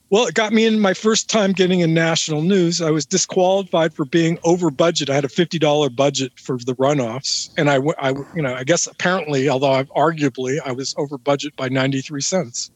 Well, 0.10 0.28
it 0.28 0.34
got 0.36 0.54
me 0.54 0.66
in 0.66 0.80
my 0.80 0.94
first 0.94 1.30
time 1.30 1.52
getting 1.52 1.82
in 1.82 1.94
national 1.94 2.42
news. 2.42 2.82
I 2.82 2.92
was 2.92 3.06
disqualified 3.06 3.94
for 3.94 4.06
being 4.06 4.38
over 4.46 4.70
budget. 4.70 5.10
I 5.10 5.16
had 5.16 5.26
a 5.26 5.30
fifty 5.30 5.60
dollar 5.60 5.90
budget 5.90 6.40
for 6.40 6.58
the 6.58 6.76
runoffs, 6.76 7.50
and 7.58 7.70
I, 7.70 7.80
I, 8.00 8.12
you 8.36 8.42
know, 8.42 8.54
I 8.54 8.64
guess 8.64 8.88
apparently, 8.88 9.50
although 9.50 9.72
I've 9.72 9.90
arguably 9.90 10.60
I 10.64 10.72
was 10.72 10.94
over 10.98 11.18
budget 11.18 11.56
by 11.56 11.70
ninety 11.70 12.02
three 12.02 12.22
cents. 12.22 12.72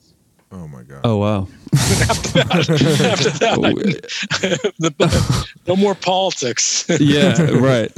Oh 0.51 0.67
my 0.67 0.81
god. 0.83 1.01
Oh 1.03 1.17
wow. 1.17 1.47
after 1.75 2.29
that, 2.31 2.55
after 2.55 3.29
that 3.29 3.59
the, 4.79 5.47
no 5.67 5.75
more 5.75 5.93
politics. 5.93 6.85
yeah, 6.99 7.39
right. 7.51 7.93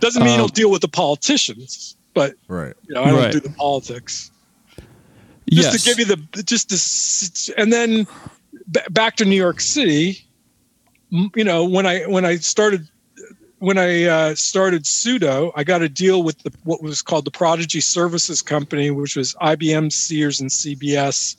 Doesn't 0.00 0.22
mean 0.22 0.34
Um, 0.34 0.40
I'll 0.40 0.48
deal 0.48 0.70
with 0.70 0.82
the 0.82 0.88
politicians, 0.88 1.95
but 2.16 2.34
Right. 2.48 2.72
you 2.88 2.94
know, 2.94 3.04
I 3.04 3.10
don't 3.10 3.18
Right. 3.20 3.32
do 3.32 3.40
the 3.40 3.50
politics. 3.50 4.30
Just 5.50 5.72
yes. 5.72 5.82
to 5.84 5.88
give 5.88 5.98
you 6.00 6.06
the 6.06 6.42
just 6.42 6.70
to, 7.46 7.60
and 7.60 7.70
then 7.72 8.06
b- 8.72 8.80
back 8.90 9.14
to 9.16 9.24
New 9.24 9.36
York 9.36 9.60
City. 9.60 10.26
You 11.10 11.44
know, 11.44 11.64
when 11.64 11.86
I 11.86 12.00
when 12.06 12.24
I 12.24 12.36
started 12.36 12.88
when 13.58 13.78
I 13.78 14.04
uh, 14.04 14.34
started 14.34 14.86
Pseudo, 14.86 15.52
I 15.54 15.62
got 15.62 15.82
a 15.82 15.88
deal 15.88 16.22
with 16.24 16.38
the 16.42 16.52
what 16.64 16.82
was 16.82 17.02
called 17.02 17.26
the 17.26 17.30
Prodigy 17.30 17.80
Services 17.80 18.40
Company, 18.42 18.90
which 18.90 19.14
was 19.14 19.34
IBM, 19.40 19.92
Sears, 19.92 20.40
and 20.40 20.50
CBS, 20.50 21.36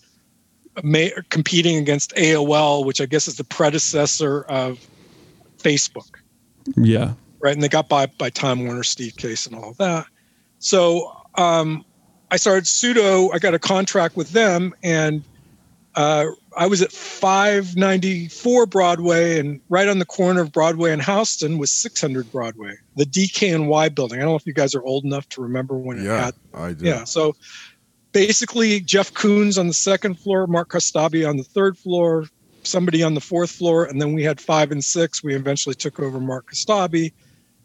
ma- 0.84 1.10
competing 1.30 1.76
against 1.78 2.14
AOL, 2.16 2.86
which 2.86 3.02
I 3.02 3.08
guess 3.08 3.28
is 3.28 3.36
the 3.36 3.44
predecessor 3.44 4.44
of 4.44 4.80
Facebook 5.58 6.08
yeah. 6.78 7.14
right? 7.40 7.54
And 7.54 7.62
they 7.64 7.70
got 7.70 7.90
by 7.90 8.06
by 8.06 8.30
Time 8.30 8.66
Warner, 8.66 8.84
Steve 8.84 9.16
Case, 9.18 9.48
and 9.48 9.56
all 9.56 9.74
that. 9.74 10.06
So 10.60 11.12
um, 11.36 11.86
I 12.32 12.38
started 12.38 12.68
pseudo. 12.68 13.32
I 13.32 13.40
got 13.40 13.54
a 13.54 13.60
contract 13.60 14.16
with 14.16 14.32
them, 14.32 14.74
and 14.84 15.24
uh, 15.96 16.26
I 16.56 16.68
was 16.68 16.82
at 16.82 16.92
594 16.92 18.66
Broadway, 18.68 19.40
and 19.40 19.60
right 19.70 19.88
on 19.88 20.00
the 20.00 20.06
corner 20.06 20.42
of 20.42 20.52
Broadway 20.52 20.92
and 20.92 21.02
Houston 21.04 21.58
was 21.58 21.72
600 21.72 22.32
Broadway, 22.32 22.76
the 22.96 23.06
DKNY 23.06 23.96
building. 23.96 24.20
I 24.20 24.22
don't 24.22 24.32
know 24.32 24.36
if 24.36 24.46
you 24.46 24.54
guys 24.54 24.76
are 24.76 24.84
old 24.84 25.06
enough 25.06 25.28
to 25.30 25.42
remember 25.42 25.76
when 25.76 26.00
it 26.00 26.04
Yeah, 26.06 26.26
had. 26.26 26.36
I 26.54 26.74
do. 26.74 26.86
Yeah. 26.86 27.04
So 27.04 27.36
basically, 28.12 28.80
Jeff 28.80 29.14
Koons 29.14 29.60
on 29.60 29.68
the 29.68 29.74
second 29.74 30.20
floor, 30.20 30.48
Mark 30.48 30.70
Kostabi 30.70 31.28
on 31.28 31.38
the 31.38 31.44
third 31.44 31.78
floor, 31.78 32.26
somebody 32.64 33.04
on 33.04 33.14
the 33.14 33.22
fourth 33.22 33.52
floor, 33.52 33.86
and 33.86 34.02
then 34.02 34.14
we 34.14 34.24
had 34.24 34.40
five 34.42 34.72
and 34.72 34.84
six. 34.84 35.24
We 35.24 35.36
eventually 35.36 35.76
took 35.76 36.00
over 36.00 36.20
Mark 36.20 36.52
Kostabi. 36.52 37.12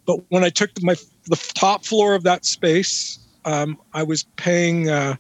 But 0.07 0.19
when 0.31 0.45
I 0.45 0.51
took 0.51 0.71
my 0.83 0.95
the 1.27 1.37
top 1.55 1.85
floor 1.85 2.15
of 2.15 2.25
that 2.25 2.45
space, 2.45 3.19
um, 3.45 3.79
I 3.93 4.03
was 4.03 4.25
paying 4.37 4.89
uh, 4.89 5.17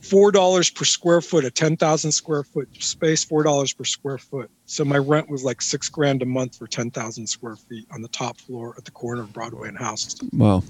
four 0.00 0.30
dollars 0.32 0.70
per 0.70 0.84
square 0.84 1.20
foot, 1.20 1.44
a 1.44 1.50
ten 1.50 1.76
thousand 1.76 2.12
square 2.12 2.44
foot 2.44 2.68
space, 2.78 3.24
four 3.24 3.42
dollars 3.42 3.72
per 3.72 3.84
square 3.84 4.18
foot. 4.18 4.50
So 4.66 4.84
my 4.84 4.98
rent 4.98 5.28
was 5.28 5.44
like 5.44 5.60
six 5.60 5.88
grand 5.88 6.22
a 6.22 6.26
month 6.26 6.56
for 6.56 6.66
ten 6.66 6.90
thousand 6.90 7.26
square 7.26 7.56
feet 7.56 7.86
on 7.92 8.02
the 8.02 8.08
top 8.08 8.38
floor 8.40 8.74
at 8.78 8.84
the 8.84 8.90
corner 8.92 9.22
of 9.22 9.32
Broadway 9.32 9.68
and 9.68 9.78
Houston 9.78 10.28
Wow. 10.32 10.62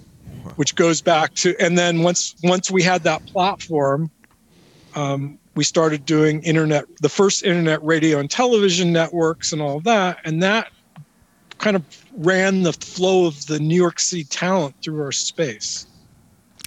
which 0.57 0.75
goes 0.75 1.03
back 1.03 1.35
to 1.35 1.55
and 1.61 1.77
then 1.77 2.03
once 2.03 2.35
once 2.43 2.71
we 2.71 2.83
had 2.83 3.05
that 3.05 3.27
platform 3.27 4.11
um, 4.95 5.39
we 5.55 5.65
started 5.65 6.05
doing 6.05 6.43
internet 6.43 6.85
the 7.01 7.09
first 7.09 7.45
internet 7.45 7.83
radio 7.85 8.19
and 8.19 8.31
television 8.31 8.93
networks 8.93 9.53
and 9.53 9.63
all 9.63 9.81
that 9.81 10.19
and 10.25 10.43
that 10.43 10.69
kind 11.63 11.77
of 11.77 11.83
ran 12.17 12.63
the 12.63 12.73
flow 12.73 13.25
of 13.27 13.47
the 13.47 13.59
new 13.59 13.77
york 13.77 13.99
city 14.01 14.25
talent 14.25 14.75
through 14.83 15.01
our 15.01 15.13
space 15.13 15.87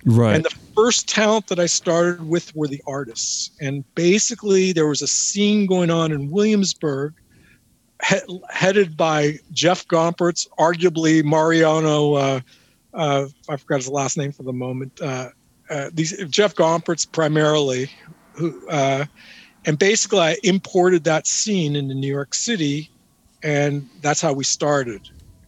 Right. 0.08 0.36
and 0.36 0.46
the 0.46 0.56
first 0.76 1.10
talent 1.10 1.48
that 1.48 1.60
I 1.60 1.66
started 1.66 2.30
with 2.30 2.56
were 2.56 2.68
the 2.68 2.82
artists. 2.86 3.50
And 3.60 3.84
basically, 3.96 4.72
there 4.72 4.86
was 4.86 5.02
a 5.02 5.08
scene 5.08 5.66
going 5.66 5.90
on 5.90 6.12
in 6.12 6.30
Williamsburg, 6.30 7.16
he- 8.08 8.42
headed 8.52 8.96
by 8.96 9.40
Jeff 9.52 9.88
Gompertz, 9.88 10.48
arguably 10.60 11.24
Mariano. 11.24 12.14
Uh, 12.14 12.40
uh, 12.94 13.26
I 13.50 13.58
forgot 13.58 13.78
his 13.78 13.90
last 13.90 14.16
name 14.16 14.32
for 14.32 14.44
the 14.44 14.54
moment. 14.54 15.02
Uh, 15.02 15.30
uh, 15.72 15.90
these 15.92 16.16
Jeff 16.30 16.54
Gompertz 16.54 17.12
primarily, 17.12 17.90
who 18.34 18.68
uh, 18.68 19.06
and 19.66 19.80
basically 19.80 20.20
I 20.20 20.38
imported 20.44 21.04
that 21.06 21.26
scene 21.26 21.76
into 21.76 21.96
New 21.96 22.12
York 22.14 22.36
City, 22.36 22.92
and 23.46 23.88
that's 24.02 24.20
how 24.20 24.34
we 24.34 24.44
started. 24.44 25.02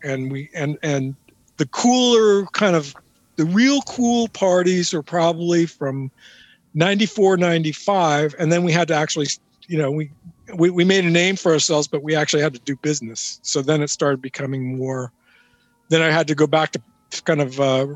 And 0.04 0.32
we 0.32 0.50
and 0.54 0.78
and 0.84 1.16
the 1.58 1.68
cooler 1.68 2.46
kind 2.54 2.76
of 2.76 2.96
the 3.36 3.46
real 3.46 3.82
cool 3.82 4.30
parties 4.30 4.94
are 4.94 5.04
probably 5.04 5.66
from 5.66 6.12
94 6.76 7.38
95 7.38 8.36
and 8.38 8.52
then 8.52 8.64
we 8.64 8.72
had 8.72 8.88
to 8.88 8.94
actually 8.94 9.26
you 9.68 9.78
know 9.78 9.92
we, 9.92 10.12
we 10.56 10.70
we 10.70 10.84
made 10.84 11.06
a 11.06 11.10
name 11.10 11.36
for 11.36 11.52
ourselves 11.52 11.88
but 11.88 12.04
we 12.04 12.16
actually 12.16 12.44
had 12.44 12.54
to 12.54 12.60
do 12.60 12.76
business. 12.78 13.40
So 13.42 13.64
then 13.64 13.82
it 13.82 13.90
started 13.90 14.22
becoming 14.22 14.78
more 14.78 15.12
then 15.90 16.02
i 16.02 16.12
had 16.12 16.28
to 16.28 16.36
go 16.36 16.46
back 16.46 16.72
to 16.74 16.82
kind 17.24 17.42
of 17.42 17.60
uh, 17.60 17.88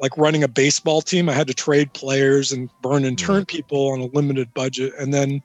like 0.00 0.16
running 0.16 0.44
a 0.44 0.48
baseball 0.48 1.00
team. 1.00 1.28
I 1.28 1.32
had 1.32 1.48
to 1.48 1.54
trade 1.54 1.92
players 1.94 2.52
and 2.52 2.70
burn 2.82 3.04
and 3.04 3.18
turn 3.18 3.46
people 3.46 3.88
on 3.88 4.00
a 4.00 4.06
limited 4.06 4.54
budget. 4.54 4.92
And 4.98 5.12
then 5.12 5.42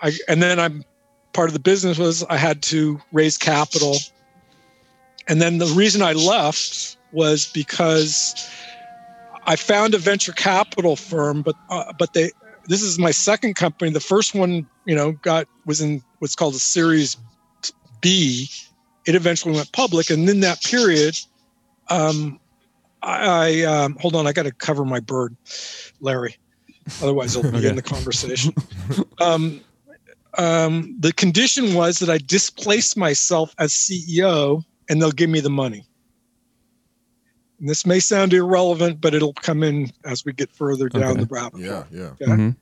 i 0.00 0.12
and 0.28 0.42
then 0.42 0.58
i'm 0.58 0.82
part 1.36 1.48
of 1.48 1.52
the 1.52 1.60
business 1.60 1.98
was 1.98 2.24
i 2.24 2.36
had 2.36 2.62
to 2.62 2.98
raise 3.12 3.36
capital 3.36 3.96
and 5.28 5.40
then 5.40 5.58
the 5.58 5.66
reason 5.66 6.02
i 6.02 6.12
left 6.12 6.96
was 7.12 7.46
because 7.52 8.48
I 9.46 9.56
found 9.56 9.94
a 9.94 9.98
venture 9.98 10.32
capital 10.32 10.96
firm, 10.96 11.42
but 11.42 11.54
uh, 11.70 11.92
but 11.98 12.12
they 12.12 12.30
this 12.66 12.82
is 12.82 12.98
my 12.98 13.12
second 13.12 13.54
company. 13.54 13.92
The 13.92 14.00
first 14.00 14.34
one, 14.34 14.66
you 14.84 14.94
know, 14.94 15.12
got 15.12 15.46
was 15.64 15.80
in 15.80 16.02
what's 16.18 16.34
called 16.34 16.54
a 16.54 16.58
Series 16.58 17.16
B. 18.00 18.48
It 19.06 19.14
eventually 19.14 19.54
went 19.54 19.72
public, 19.72 20.10
and 20.10 20.28
in 20.28 20.40
that 20.40 20.62
period, 20.64 21.16
um, 21.90 22.40
I, 23.02 23.62
I 23.62 23.62
um, 23.62 23.96
hold 24.00 24.16
on. 24.16 24.26
I 24.26 24.32
got 24.32 24.44
to 24.44 24.52
cover 24.52 24.84
my 24.84 24.98
bird, 24.98 25.36
Larry. 26.00 26.36
Otherwise, 27.00 27.34
he'll 27.34 27.48
be 27.50 27.58
Okay. 27.58 27.68
in 27.68 27.76
the 27.76 27.82
conversation. 27.82 28.52
um, 29.20 29.60
um, 30.38 30.96
the 30.98 31.12
condition 31.12 31.74
was 31.74 31.98
that 31.98 32.10
I 32.10 32.18
displace 32.18 32.96
myself 32.96 33.54
as 33.58 33.72
CEO, 33.72 34.62
and 34.88 35.00
they'll 35.00 35.12
give 35.12 35.30
me 35.30 35.40
the 35.40 35.50
money. 35.50 35.86
And 37.60 37.68
this 37.68 37.86
may 37.86 38.00
sound 38.00 38.32
irrelevant, 38.34 39.00
but 39.00 39.14
it'll 39.14 39.32
come 39.34 39.62
in 39.62 39.90
as 40.04 40.24
we 40.24 40.32
get 40.32 40.50
further 40.52 40.88
down 40.88 41.12
Okay. 41.12 41.20
the 41.20 41.26
rabbit 41.30 41.60
Yeah, 41.60 41.72
hole. 41.72 41.86
yeah. 41.90 42.10
Okay? 42.22 42.32
Mhm. 42.32 42.56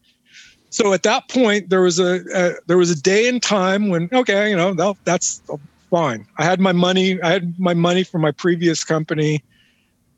So 0.71 0.93
at 0.93 1.03
that 1.05 1.29
point, 1.29 1.71
there 1.71 1.83
was 1.83 1.99
a 1.99 2.23
uh, 2.35 2.55
there 2.67 2.79
was 2.79 2.91
a 2.91 3.01
day 3.01 3.29
and 3.29 3.43
time 3.43 3.89
when 3.89 4.09
okay, 4.13 4.51
you 4.51 4.57
know, 4.57 4.75
that's 5.05 5.43
fine. 5.91 6.27
I 6.39 6.45
had 6.45 6.61
my 6.61 6.73
money. 6.73 7.21
I 7.23 7.31
had 7.31 7.55
my 7.59 7.75
money 7.75 8.03
from 8.03 8.23
my 8.23 8.33
previous 8.33 8.83
company, 8.83 9.43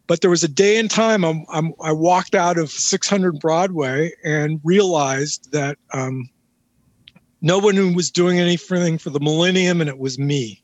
but 0.06 0.20
there 0.22 0.30
was 0.30 0.42
a 0.44 0.48
day 0.48 0.78
and 0.78 0.90
time. 0.90 1.24
I'm, 1.24 1.44
I'm, 1.50 1.72
I 1.82 1.92
walked 1.92 2.34
out 2.34 2.56
of 2.58 2.70
600 2.70 3.38
Broadway 3.38 4.12
and 4.24 4.60
realized 4.64 5.52
that 5.52 5.76
um, 5.92 6.28
no 7.46 7.58
one 7.58 7.76
who 7.76 7.94
was 7.94 8.10
doing 8.10 8.40
anything 8.40 8.98
for 8.98 9.10
the 9.10 9.20
millennium, 9.20 9.80
and 9.80 9.88
it 9.88 9.98
was 9.98 10.18
me. 10.18 10.60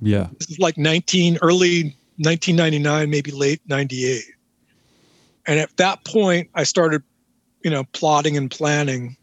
Yeah. 0.00 0.28
This 0.38 0.50
is 0.50 0.58
like 0.58 0.78
19 0.78 1.38
early 1.42 1.94
1999, 2.16 3.10
maybe 3.10 3.30
late 3.30 3.60
98. 3.66 4.22
And 5.46 5.60
at 5.60 5.76
that 5.76 6.04
point, 6.06 6.48
I 6.54 6.64
started, 6.64 7.02
you 7.62 7.70
know, 7.70 7.84
plotting 7.92 8.38
and 8.38 8.50
planning 8.50 9.16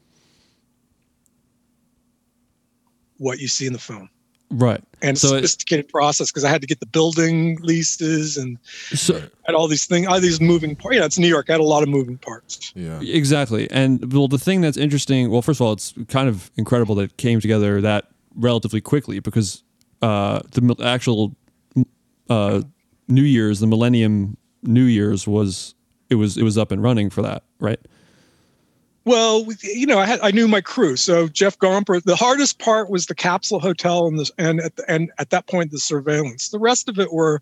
what 3.18 3.40
you 3.40 3.48
see 3.48 3.66
in 3.66 3.74
the 3.74 3.80
film. 3.80 4.10
Right. 4.52 4.82
And 5.02 5.18
So 5.18 5.28
it- 5.30 5.38
sophisticated 5.40 5.90
process 5.90 6.30
because 6.32 6.44
I 6.44 6.50
had 6.50 6.62
to 6.62 6.68
get 6.68 6.80
the 6.80 6.86
building 6.86 7.58
leases 7.62 8.38
and 8.38 8.58
So 8.94 9.22
had 9.44 9.56
all 9.56 9.68
these 9.68 9.86
things, 9.86 10.08
all 10.08 10.20
these 10.20 10.40
moving 10.40 10.76
parts. 10.76 10.98
Yeah, 10.98 11.06
it's 11.06 11.18
New 11.18 11.28
York. 11.28 11.50
I 11.50 11.54
had 11.54 11.62
a 11.62 11.64
lot 11.64 11.84
of 11.84 11.90
moving 11.90 12.18
parts. 12.18 12.72
Yeah. 12.76 13.00
Exactly. 13.02 13.70
And 13.72 14.14
well, 14.14 14.28
the 14.28 14.38
thing 14.40 14.62
that's 14.62 14.78
interesting, 14.78 15.30
well, 15.32 15.42
first 15.42 15.60
of 15.60 15.66
all, 15.66 15.74
it's 15.74 15.94
kind 16.08 16.30
of 16.30 16.52
incredible 16.58 16.96
that 16.96 17.04
it 17.04 17.18
came 17.18 17.40
together 17.42 17.82
that 17.82 18.06
relatively 18.36 18.82
quickly 18.82 19.20
because 19.20 19.64
uh, 20.02 20.40
the 20.52 20.76
actual 20.84 21.36
uh, 22.30 22.62
New 23.08 23.24
Year's, 23.24 23.60
the 23.60 23.68
Millennium 23.68 24.38
New 24.64 24.84
Year's 24.86 25.28
was 25.28 25.74
it 26.10 26.16
was 26.16 26.38
it 26.38 26.44
was 26.44 26.58
up 26.58 26.72
and 26.72 26.82
running 26.84 27.10
for 27.10 27.22
that, 27.22 27.44
right? 27.60 27.80
Well, 29.06 29.46
you 29.62 29.86
know, 29.86 30.00
I 30.00 30.06
had 30.06 30.20
I 30.22 30.32
knew 30.32 30.48
my 30.48 30.62
crew. 30.62 30.96
So 30.96 31.28
Jeff 31.28 31.58
Gompert. 31.60 32.04
The 32.04 32.16
hardest 32.16 32.60
part 32.60 32.90
was 32.90 33.06
the 33.06 33.16
capsule 33.16 33.60
hotel 33.60 34.08
and 34.08 34.20
the 34.20 34.30
and 34.38 34.60
at 34.60 34.76
the, 34.76 34.92
and 34.92 35.12
at 35.20 35.30
that 35.30 35.48
point 35.48 35.72
the 35.72 35.80
surveillance. 35.80 36.50
The 36.50 36.60
rest 36.60 36.90
of 36.90 36.98
it 37.00 37.14
were 37.14 37.42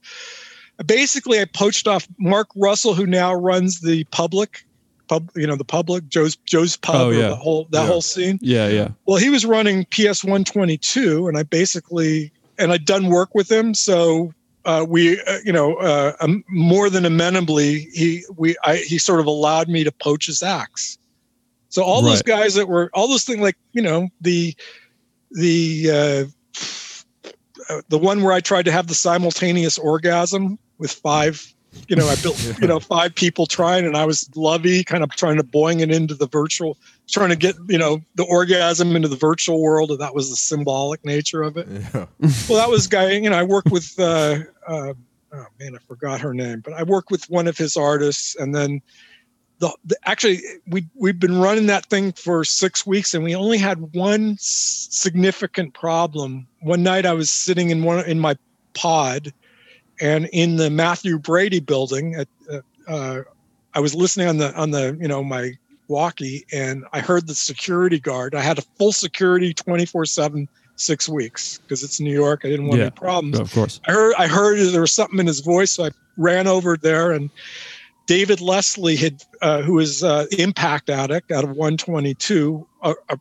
basically 0.86 1.40
I 1.40 1.46
poached 1.46 1.88
off 1.88 2.08
Mark 2.20 2.50
Russell, 2.56 2.94
who 2.94 3.06
now 3.06 3.34
runs 3.34 3.80
the 3.80 4.04
public 4.06 4.66
pub. 5.08 5.30
You 5.36 5.48
know, 5.48 5.56
the 5.56 5.64
public 5.64 6.08
Joe's 6.10 6.36
Joe's 6.36 6.76
pub. 6.76 6.96
Oh, 6.96 7.10
yeah. 7.12 7.30
The 7.30 7.36
whole 7.36 7.68
that 7.72 7.84
Yeah. 7.84 7.88
whole 7.88 8.02
scene. 8.02 8.40
Yeah, 8.42 8.68
yeah. 8.68 8.90
Well, 9.06 9.18
he 9.18 9.30
was 9.30 9.46
running 9.46 9.86
PS 9.86 10.24
122, 10.24 11.28
and 11.28 11.38
I 11.38 11.44
basically 11.44 12.32
and 12.60 12.72
I'd 12.72 12.86
done 12.86 13.08
work 13.08 13.34
with 13.34 13.52
him, 13.52 13.74
so 13.74 14.34
uh, 14.66 14.86
we, 14.88 15.20
uh, 15.22 15.40
you 15.44 15.52
know, 15.52 15.76
uh, 15.76 16.14
um, 16.22 16.44
more 16.50 16.90
than 16.90 17.04
amenably, 17.04 17.88
he 17.94 18.24
we 18.36 18.56
I, 18.64 18.78
he 18.78 18.98
sort 18.98 19.20
of 19.20 19.26
allowed 19.26 19.70
me 19.70 19.84
to 19.84 19.92
poach 19.92 20.26
his 20.26 20.44
acts. 20.44 20.98
So 21.74 21.82
all 21.82 22.04
those 22.04 22.22
guys 22.22 22.54
that 22.54 22.68
were 22.68 22.92
all 22.94 23.08
those 23.08 23.24
things 23.24 23.40
like 23.40 23.58
you 23.72 23.82
know 23.82 24.10
the 24.22 24.56
the 25.32 25.90
uh, 25.90 26.60
uh, 27.68 27.82
the 27.90 27.98
one 27.98 28.22
where 28.22 28.32
I 28.32 28.42
tried 28.42 28.66
to 28.66 28.72
have 28.72 28.86
the 28.86 28.94
simultaneous 28.94 29.80
orgasm 29.80 30.60
with 30.78 30.92
five. 30.92 31.52
You 31.88 31.96
know, 31.96 32.08
I 32.08 32.14
built 32.18 32.38
you 32.62 32.68
know 32.68 32.80
five 32.80 33.16
people 33.16 33.48
trying, 33.48 33.88
and 33.88 33.98
I 33.98 34.06
was 34.06 34.30
lovey, 34.36 34.84
kind 34.84 35.04
of 35.04 35.10
trying 35.16 35.38
to 35.38 35.44
boing 35.44 35.82
it 35.82 35.90
into 35.90 36.14
the 36.14 36.28
virtual, 36.28 36.78
trying 37.10 37.30
to 37.30 37.36
get 37.36 37.56
you 37.68 37.80
know 37.80 38.04
the 38.14 38.24
orgasm 38.26 38.96
into 38.96 39.08
the 39.08 39.16
virtual 39.16 39.60
world, 39.60 39.90
and 39.90 40.00
that 40.00 40.14
was 40.14 40.30
the 40.30 40.36
symbolic 40.36 41.04
nature 41.04 41.42
of 41.42 41.58
it. 41.58 41.68
Yeah. 41.68 42.06
well, 42.48 42.60
that 42.60 42.70
was 42.70 42.86
guy. 42.86 43.14
You 43.14 43.32
know, 43.32 43.40
I 43.40 43.44
worked 43.44 43.72
with. 43.72 44.00
Uh, 44.00 44.42
uh, 44.68 44.94
oh 45.34 45.46
man, 45.60 45.76
I 45.76 45.80
forgot 45.88 46.22
her 46.22 46.36
name, 46.36 46.60
but 46.60 46.74
I 46.74 46.84
worked 46.84 47.10
with 47.10 47.28
one 47.32 47.48
of 47.48 47.58
his 47.58 47.76
artists, 47.76 48.36
and 48.36 48.54
then 48.54 48.84
the, 49.64 49.74
the 49.86 49.98
actually 50.06 50.42
we 50.68 50.86
we've 50.96 51.20
been 51.20 51.40
running 51.40 51.68
that 51.68 51.86
thing 51.86 52.12
for 52.12 52.44
six 52.44 52.86
weeks, 52.86 53.14
and 53.14 53.24
we 53.24 53.34
only 53.34 53.58
had 53.58 53.94
one 53.94 54.32
s- 54.34 54.88
significant 54.92 55.74
problem. 55.74 56.46
One 56.60 56.84
night, 56.84 57.06
I 57.06 57.14
was 57.14 57.30
sitting 57.30 57.70
in 57.70 57.84
one 57.84 58.04
in 58.06 58.20
my 58.20 58.36
pod, 58.74 59.32
and 60.02 60.28
in 60.34 60.58
the 60.58 60.70
Mathew 60.70 61.18
Brady 61.18 61.62
building, 61.62 62.16
at, 62.16 62.28
uh, 62.52 62.60
uh, 62.92 63.22
I 63.74 63.80
was 63.80 63.96
listening 63.96 64.28
on 64.28 64.38
the 64.38 64.54
on 64.60 64.72
the 64.72 64.98
you 65.00 65.08
know 65.08 65.24
my 65.24 65.54
walkie, 65.88 66.46
and 66.52 66.84
I 66.92 67.00
heard 67.00 67.28
the 67.28 67.36
security 67.36 68.00
guard. 68.00 68.36
I 68.36 68.42
had 68.42 68.58
a 68.60 68.64
full 68.78 68.92
security, 68.92 69.54
twenty 69.54 69.86
four 69.86 70.06
seven, 70.06 70.50
six 70.76 71.08
weeks 71.08 71.60
because 71.60 71.84
it's 71.84 72.02
New 72.02 72.14
York. 72.14 72.42
I 72.44 72.50
didn't 72.50 72.68
want 72.68 72.80
Yeah. 72.80 72.88
any 72.88 72.92
problems. 72.92 73.40
Of 73.40 73.54
course. 73.54 73.80
I 73.88 73.94
heard 73.94 74.14
I 74.18 74.28
heard 74.28 74.60
there 74.74 74.82
was 74.82 74.92
something 74.92 75.20
in 75.20 75.28
his 75.28 75.40
voice, 75.40 75.72
so 75.72 75.86
I 75.86 75.92
ran 76.18 76.48
over 76.48 76.76
there 76.76 77.12
and 77.12 77.30
David 78.06 78.42
Leslie 78.42 78.96
had 78.96 79.24
uh, 79.42 79.62
who 79.62 79.80
is 79.80 80.04
uh, 80.04 80.26
Impact 80.38 80.90
Addict 80.90 81.32
out 81.32 81.44
of 81.44 81.52
122, 81.52 82.66
a, 82.84 82.94
a 83.10 83.18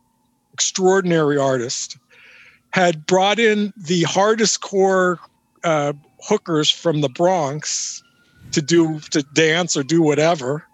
extraordinary 0.53 1.37
artist, 1.37 1.97
had 2.71 3.05
brought 3.05 3.39
in 3.39 3.71
the 3.77 4.03
hardest 4.03 4.61
core 4.61 5.19
uh, 5.63 5.93
hookers 6.21 6.69
from 6.69 7.01
the 7.01 7.09
Bronx 7.09 8.03
to 8.51 8.61
do 8.61 8.99
to 9.11 9.23
dance 9.33 9.75
or 9.77 9.83
do 9.83 10.01
whatever. 10.01 10.65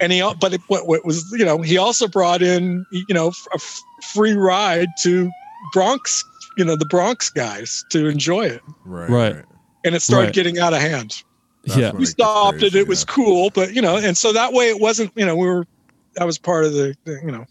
And 0.00 0.12
he, 0.12 0.22
but 0.40 0.52
it, 0.54 0.60
what, 0.68 0.86
what 0.86 1.04
was, 1.04 1.28
you 1.36 1.44
know, 1.44 1.60
he 1.60 1.76
also 1.76 2.06
brought 2.06 2.40
in, 2.40 2.86
you 2.92 3.12
know, 3.14 3.28
a 3.52 3.56
f- 3.56 3.80
free 4.14 4.34
ride 4.34 4.88
to 5.02 5.28
Bronx, 5.72 6.24
you 6.56 6.64
know, 6.64 6.76
the 6.76 6.86
Bronx 6.86 7.30
guys 7.30 7.84
to 7.90 8.06
enjoy 8.06 8.46
it 8.46 8.62
Right. 8.84 9.10
Right. 9.10 9.44
and 9.84 9.94
it 9.96 10.02
started 10.02 10.26
Right. 10.26 10.34
getting 10.34 10.58
out 10.60 10.72
of 10.72 10.80
hand. 10.80 11.22
That's 11.64 11.78
yeah. 11.78 11.90
We 11.92 11.96
it 11.96 12.00
gets 12.00 12.10
stopped 12.12 12.56
it; 12.58 12.60
crazy, 12.60 12.78
it 12.78 12.88
was 12.88 13.04
cool, 13.04 13.50
but 13.50 13.74
you 13.74 13.82
know, 13.82 13.96
and 13.96 14.16
so 14.16 14.32
that 14.32 14.52
way 14.52 14.68
it 14.68 14.80
wasn't. 14.80 15.12
You 15.14 15.26
know, 15.26 15.36
we 15.36 15.46
were 15.46 15.66
that 16.14 16.24
was 16.24 16.38
part 16.38 16.64
of 16.64 16.72
the, 16.72 16.96
the 17.04 17.20
you 17.24 17.30
know, 17.30 17.44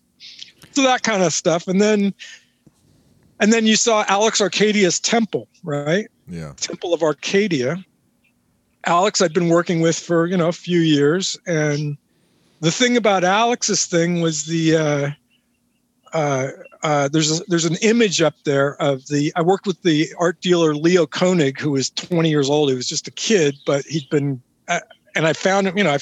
so 0.71 0.83
that 0.83 1.03
kind 1.03 1.23
of 1.23 1.33
stuff, 1.33 1.67
and 1.67 1.81
then 1.81 2.13
and 3.39 3.53
then 3.53 3.65
you 3.65 3.75
saw 3.75 4.03
Alex 4.07 4.41
Arcadia's 4.41 4.99
Temple, 4.99 5.47
right? 5.63 6.07
Yeah. 6.27 6.53
Temple 6.57 6.93
of 6.93 7.03
Arcadia. 7.03 7.83
Alex, 8.85 9.21
I'd 9.21 9.33
been 9.33 9.49
working 9.49 9.81
with 9.81 9.97
for 9.97 10.25
you 10.25 10.37
know 10.37 10.47
a 10.47 10.53
few 10.53 10.79
years, 10.79 11.37
and 11.45 11.97
the 12.61 12.71
thing 12.71 12.97
about 12.97 13.23
Alex's 13.23 13.85
thing 13.85 14.21
was 14.21 14.45
the 14.45 14.75
uh, 14.75 15.09
uh, 16.13 16.47
uh, 16.81 17.09
there's 17.09 17.39
a, 17.39 17.43
there's 17.47 17.65
an 17.65 17.75
image 17.81 18.21
up 18.21 18.35
there 18.45 18.81
of 18.81 19.05
the 19.07 19.33
I 19.35 19.41
worked 19.41 19.67
with 19.67 19.81
the 19.81 20.13
art 20.17 20.39
dealer 20.41 20.75
Leo 20.75 21.05
Koenig, 21.05 21.59
who 21.59 21.71
was 21.71 21.89
20 21.91 22.29
years 22.29 22.49
old. 22.49 22.69
He 22.69 22.75
was 22.75 22.87
just 22.87 23.07
a 23.07 23.11
kid, 23.11 23.57
but 23.65 23.85
he'd 23.85 24.09
been 24.09 24.41
uh, 24.67 24.79
and 25.15 25.27
I 25.27 25.33
found 25.33 25.67
him. 25.67 25.77
You 25.77 25.83
know, 25.83 25.97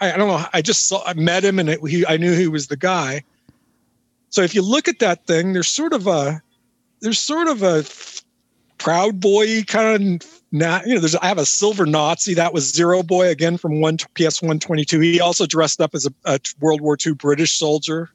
I 0.00 0.12
I 0.12 0.16
don't 0.16 0.28
know. 0.28 0.44
I 0.52 0.62
just 0.62 0.86
saw 0.86 1.02
I 1.04 1.14
met 1.14 1.44
him, 1.44 1.58
and 1.58 1.68
it, 1.68 1.80
he 1.86 2.06
I 2.06 2.16
knew 2.16 2.36
he 2.36 2.46
was 2.46 2.68
the 2.68 2.76
guy. 2.76 3.24
So 4.28 4.42
if 4.42 4.54
you 4.54 4.62
look 4.62 4.86
at 4.86 5.00
that 5.00 5.26
thing, 5.26 5.52
there's 5.52 5.68
sort 5.68 5.92
of 5.92 6.06
a 6.06 6.40
there's 7.00 7.18
sort 7.18 7.48
of 7.48 7.62
a 7.62 7.84
proud 8.78 9.20
boy 9.20 9.62
kind 9.64 10.22
of 10.22 10.40
not 10.52 10.86
you 10.86 10.94
know 10.94 11.00
there's 11.00 11.14
i 11.16 11.26
have 11.26 11.36
a 11.36 11.44
silver 11.44 11.84
nazi 11.84 12.32
that 12.32 12.54
was 12.54 12.72
zero 12.72 13.02
boy 13.02 13.28
again 13.28 13.58
from 13.58 13.80
one 13.82 13.98
ps 13.98 14.40
122 14.40 14.98
he 15.00 15.20
also 15.20 15.44
dressed 15.44 15.82
up 15.82 15.94
as 15.94 16.06
a, 16.06 16.12
a 16.24 16.40
world 16.60 16.80
war 16.80 16.96
ii 17.06 17.12
british 17.12 17.58
soldier 17.58 18.08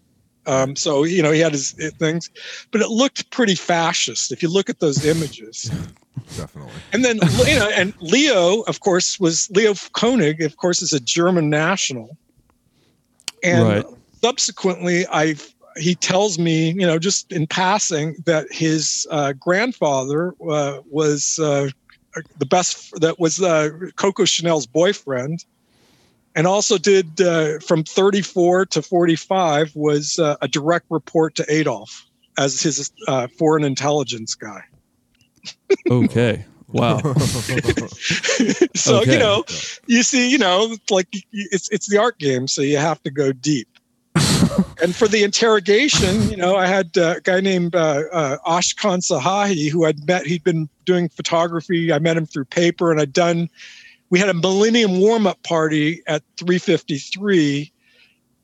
um, 0.48 0.76
so 0.76 1.04
you 1.04 1.22
know 1.22 1.32
he 1.32 1.40
had 1.40 1.52
his 1.52 1.72
things 2.00 2.30
but 2.72 2.82
it 2.82 2.90
looked 2.90 3.30
pretty 3.32 3.56
fascist 3.56 4.32
if 4.32 4.42
you 4.42 4.50
look 4.50 4.70
at 4.70 4.80
those 4.80 5.04
images 5.04 5.72
Definitely. 6.36 6.82
and 6.92 7.04
then 7.06 7.20
you 7.46 7.58
know 7.60 7.70
and 7.70 7.94
leo 8.02 8.62
of 8.62 8.80
course 8.82 9.20
was 9.20 9.48
leo 9.52 9.74
koenig 9.94 10.42
of 10.42 10.58
course 10.58 10.82
is 10.82 10.94
a 10.94 11.00
german 11.00 11.50
national 11.50 12.18
and 13.44 13.64
Right. 13.68 13.86
subsequently 14.24 15.06
i 15.12 15.36
he 15.78 15.96
tells 15.96 16.40
me 16.40 16.70
you 16.72 16.86
know 16.88 16.98
just 16.98 17.32
in 17.32 17.48
passing 17.48 18.16
that 18.26 18.48
his 18.52 19.06
uh, 19.12 19.34
grandfather 19.34 20.34
uh, 20.50 20.80
was 20.90 21.38
uh, 21.42 21.70
the 22.38 22.46
best 22.46 22.90
that 23.02 23.20
was 23.20 23.42
uh, 23.42 23.70
coco 23.98 24.24
chanel's 24.26 24.66
boyfriend 24.66 25.44
and 26.36 26.46
also 26.48 26.78
did 26.78 27.22
uh, 27.22 27.60
from 27.60 27.84
34 27.84 28.68
to 28.68 28.82
45 28.82 29.72
was 29.76 30.20
uh, 30.20 30.36
a 30.42 30.48
direct 30.48 30.86
report 30.90 31.36
to 31.36 31.46
adolf 31.50 32.06
as 32.38 32.62
his 32.62 32.92
uh, 33.08 33.28
foreign 33.38 33.64
intelligence 33.64 34.36
guy 34.36 34.62
Okay. 35.90 36.46
Wow. 36.68 36.98
so 38.76 39.02
Okay. 39.02 39.14
you 39.14 39.20
know 39.20 39.44
you 39.86 40.04
see 40.04 40.30
you 40.30 40.38
know 40.38 40.76
like 40.90 41.08
it's 41.32 41.70
it's 41.70 41.88
the 41.88 41.98
art 41.98 42.18
game 42.18 42.48
so 42.48 42.62
you 42.62 42.78
have 42.78 43.02
to 43.04 43.12
go 43.12 43.32
deep 43.32 43.68
and 44.82 44.96
for 44.96 45.08
the 45.08 45.24
interrogation 45.24 46.30
you 46.30 46.36
know 46.36 46.56
i 46.56 46.66
had 46.66 46.90
uh, 46.98 47.16
a 47.18 47.22
guy 47.22 47.40
named 47.40 47.76
uh, 47.76 48.02
uh, 48.12 48.38
ashkan 48.48 49.00
sahihi 49.00 49.70
who 49.70 49.86
i'd 49.86 50.06
met 50.08 50.26
he'd 50.26 50.44
been 50.44 50.68
doing 50.86 51.08
photography 51.08 51.94
i 51.94 52.00
met 52.00 52.18
him 52.18 52.26
through 52.26 52.46
paper 52.46 52.92
and 52.92 53.00
i'd 53.00 53.14
done 53.14 53.48
we 54.10 54.20
had 54.20 54.30
a 54.30 54.34
millennium 54.34 55.00
warm-up 55.00 55.42
party 55.44 56.02
at 56.08 56.22
353 56.38 57.72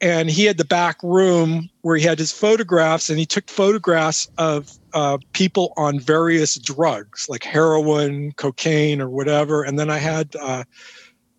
and 0.02 0.32
he 0.32 0.46
had 0.46 0.58
the 0.58 0.66
back 0.66 0.98
room 1.04 1.70
where 1.82 1.96
he 1.96 2.04
had 2.04 2.18
his 2.18 2.32
photographs 2.32 3.10
and 3.10 3.20
he 3.20 3.26
took 3.26 3.48
photographs 3.50 4.28
of 4.38 4.72
uh, 4.94 5.18
people 5.34 5.74
on 5.78 6.00
various 6.00 6.56
drugs 6.56 7.28
like 7.30 7.44
heroin 7.44 8.32
cocaine 8.34 9.00
or 9.00 9.10
whatever 9.10 9.64
and 9.64 9.78
then 9.80 9.90
i 9.90 9.98
had 9.98 10.36
uh, 10.42 10.64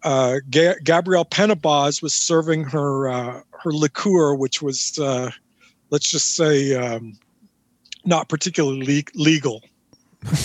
uh, 0.05 0.37
Ga- 0.51 0.79
gabrielle 0.85 1.25
penabaz 1.25 2.03
was 2.03 2.15
serving 2.15 2.65
her 2.65 3.09
uh, 3.09 3.41
her 3.63 3.73
liqueur 3.73 4.35
which 4.35 4.63
was 4.63 4.99
uh, 4.99 5.31
let's 5.91 6.11
just 6.11 6.35
say 6.37 6.75
um, 6.75 7.19
not 8.05 8.29
particularly 8.29 9.05
le- 9.17 9.23
legal 9.23 9.63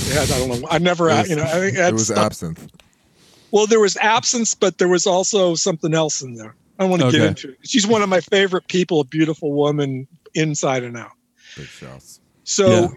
yeah, 0.08 0.22
I 0.22 0.26
don't 0.26 0.62
know. 0.62 0.68
I 0.72 0.80
never, 0.80 1.08
It 1.08 1.18
was, 1.20 1.30
you 1.30 1.36
know, 1.36 1.44
I 1.44 1.52
think 1.60 1.78
it 1.78 1.82
it 1.82 1.94
was 1.94 2.08
stuff- 2.08 2.18
absinthe. 2.18 2.68
Well, 3.52 3.68
there 3.68 3.80
was 3.80 3.98
absence, 3.98 4.54
but 4.54 4.78
there 4.78 4.88
was 4.88 5.06
also 5.06 5.56
something 5.56 5.94
else 5.94 6.22
in 6.22 6.36
there. 6.36 6.56
I 6.80 6.84
don't 6.84 6.92
want 6.92 7.02
to 7.04 7.12
get 7.12 7.22
into 7.22 7.50
it. 7.50 7.58
She's 7.64 7.88
one 7.88 8.02
of 8.02 8.10
my 8.10 8.22
favorite 8.22 8.68
people, 8.68 9.00
a 9.00 9.04
beautiful 9.04 9.54
woman 9.54 10.08
inside 10.34 10.84
and 10.84 10.98
out. 10.98 11.12
Big 11.56 11.68
shouts. 11.68 12.20
So 12.44 12.70
Yeah. 12.70 12.88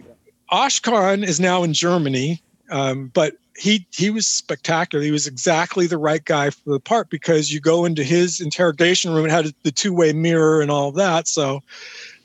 Ashkan 0.53 1.25
is 1.25 1.41
now 1.41 1.63
in 1.63 1.73
Germany, 1.73 2.43
um, 2.71 3.11
but 3.15 3.35
he 3.57 3.87
he 3.91 4.11
was 4.11 4.27
spectacular. 4.27 5.05
He 5.05 5.11
was 5.11 5.27
exactly 5.27 5.87
the 5.87 5.99
right 5.99 6.25
guy 6.25 6.51
for 6.51 6.71
the 6.71 6.81
part 6.81 7.11
because 7.11 7.53
you 7.53 7.61
go 7.61 7.85
into 7.85 8.03
his 8.03 8.41
interrogation 8.41 9.13
room. 9.13 9.27
It 9.27 9.31
had 9.31 9.53
the 9.63 9.71
two 9.71 9.93
way 9.93 10.13
mirror 10.13 10.61
and 10.61 10.71
all 10.71 10.93
that. 10.93 11.29
So, 11.29 11.61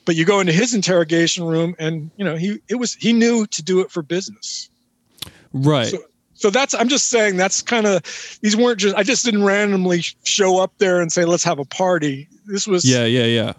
but 0.05 0.15
you 0.15 0.25
go 0.25 0.39
into 0.39 0.53
his 0.53 0.73
interrogation 0.73 1.43
room, 1.43 1.75
and 1.77 2.09
you 2.17 2.25
know 2.25 2.35
he 2.35 2.59
it 2.69 2.75
was 2.75 2.93
he 2.95 3.13
knew 3.13 3.45
to 3.47 3.63
do 3.63 3.81
it 3.81 3.91
for 3.91 4.01
business. 4.01 4.69
Right. 5.53 5.87
So, 5.87 5.99
so 6.35 6.49
that's 6.49 6.73
I'm 6.75 6.87
just 6.89 7.09
saying 7.09 7.37
that's 7.37 7.61
kind 7.61 7.87
of 7.87 8.03
these 8.41 8.55
weren't 8.55 8.79
just 8.79 8.95
I 8.95 9.03
just 9.03 9.25
didn't 9.25 9.43
randomly 9.43 10.01
show 10.23 10.59
up 10.59 10.71
there 10.77 11.01
and 11.01 11.11
say 11.11 11.25
let's 11.25 11.43
have 11.43 11.57
a 11.59 11.65
party. 11.65 12.27
This 12.45 12.67
was 12.67 12.85
yeah. 12.85 13.05
Yeah. 13.05 13.23
Yeah. 13.25 13.53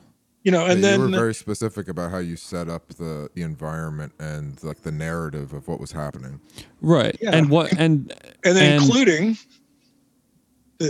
you 0.45 0.53
know, 0.53 0.65
and 0.67 0.81
Yeah, 0.81 0.91
then 0.91 1.01
you 1.01 1.07
were 1.11 1.19
very 1.19 1.35
specific 1.35 1.89
about 1.89 2.11
how 2.13 2.19
you 2.19 2.37
set 2.37 2.69
up 2.69 2.87
the 2.89 3.29
the 3.35 3.43
environment 3.43 4.13
and 4.21 4.63
like 4.63 4.83
the 4.83 4.93
narrative 4.93 5.53
of 5.53 5.67
what 5.69 5.81
was 5.81 5.91
happening. 5.93 6.41
Right. 6.81 7.17
Yeah. 7.21 7.35
And 7.35 7.51
what 7.51 7.73
and 7.73 8.13
and 8.45 8.57
then 8.57 8.75
and- 8.75 8.83
including. 8.85 9.37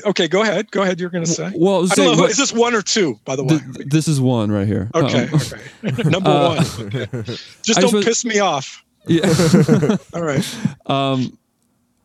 Okay, 0.05 0.27
go 0.27 0.43
ahead. 0.43 0.69
Go 0.73 0.83
ahead. 0.83 0.99
You're 0.99 1.11
going 1.11 1.25
to 1.25 1.31
say. 1.31 1.53
well, 1.55 1.77
I 1.77 1.79
was 1.79 1.93
I 1.93 1.95
don't 1.95 2.17
know. 2.17 2.23
what- 2.23 2.31
is 2.33 2.37
this 2.39 2.53
one 2.53 2.75
or 2.75 2.83
two? 2.83 3.21
By 3.25 3.37
the 3.37 3.45
way. 3.45 3.59
th- 3.61 3.87
this 3.89 4.09
is 4.09 4.21
one 4.21 4.51
right 4.51 4.67
here. 4.67 4.91
okay. 4.97 5.29
Okay. 5.33 6.03
Number 6.11 6.29
Uh, 6.29 6.57
one. 6.57 6.87
Okay. 6.87 7.07
Just 7.63 7.79
I 7.79 7.83
don't 7.83 7.83
just 7.83 7.95
was- 7.95 8.05
piss 8.05 8.25
me 8.25 8.41
off. 8.41 8.83
yeah. 9.07 9.23
All 10.13 10.23
right. 10.25 10.45
um 10.87 11.39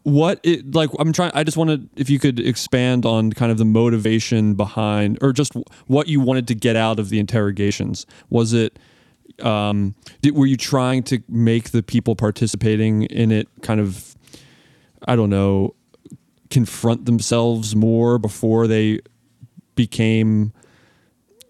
what 0.04 0.40
it 0.44 0.74
like 0.74 0.90
i'm 1.00 1.14
trying 1.14 1.32
i 1.34 1.44
just 1.44 1.58
wanted 1.58 1.88
if 1.96 2.10
you 2.10 2.18
could 2.18 2.40
expand 2.40 3.06
on 3.06 3.32
kind 3.32 3.52
of 3.52 3.58
the 3.58 3.66
motivation 3.66 4.56
behind 4.56 5.18
or 5.22 5.32
just 5.32 5.54
what 5.88 6.08
you 6.08 6.20
wanted 6.20 6.48
to 6.48 6.56
get 6.56 6.76
out 6.76 7.00
of 7.00 7.10
the 7.10 7.20
interrogations 7.20 8.06
was 8.30 8.54
it 8.54 8.80
um 9.42 9.94
did, 10.22 10.36
were 10.36 10.46
you 10.46 10.58
trying 10.58 11.04
to 11.04 11.22
make 11.30 11.70
the 11.70 11.84
people 11.84 12.16
participating 12.16 13.04
in 13.04 13.32
it 13.32 13.48
kind 13.62 13.80
of 13.80 14.16
i 15.08 15.16
don't 15.16 15.30
know 15.30 15.76
confront 16.50 17.06
themselves 17.06 17.76
more 17.76 18.18
before 18.18 18.68
they 18.68 19.00
became 19.76 20.52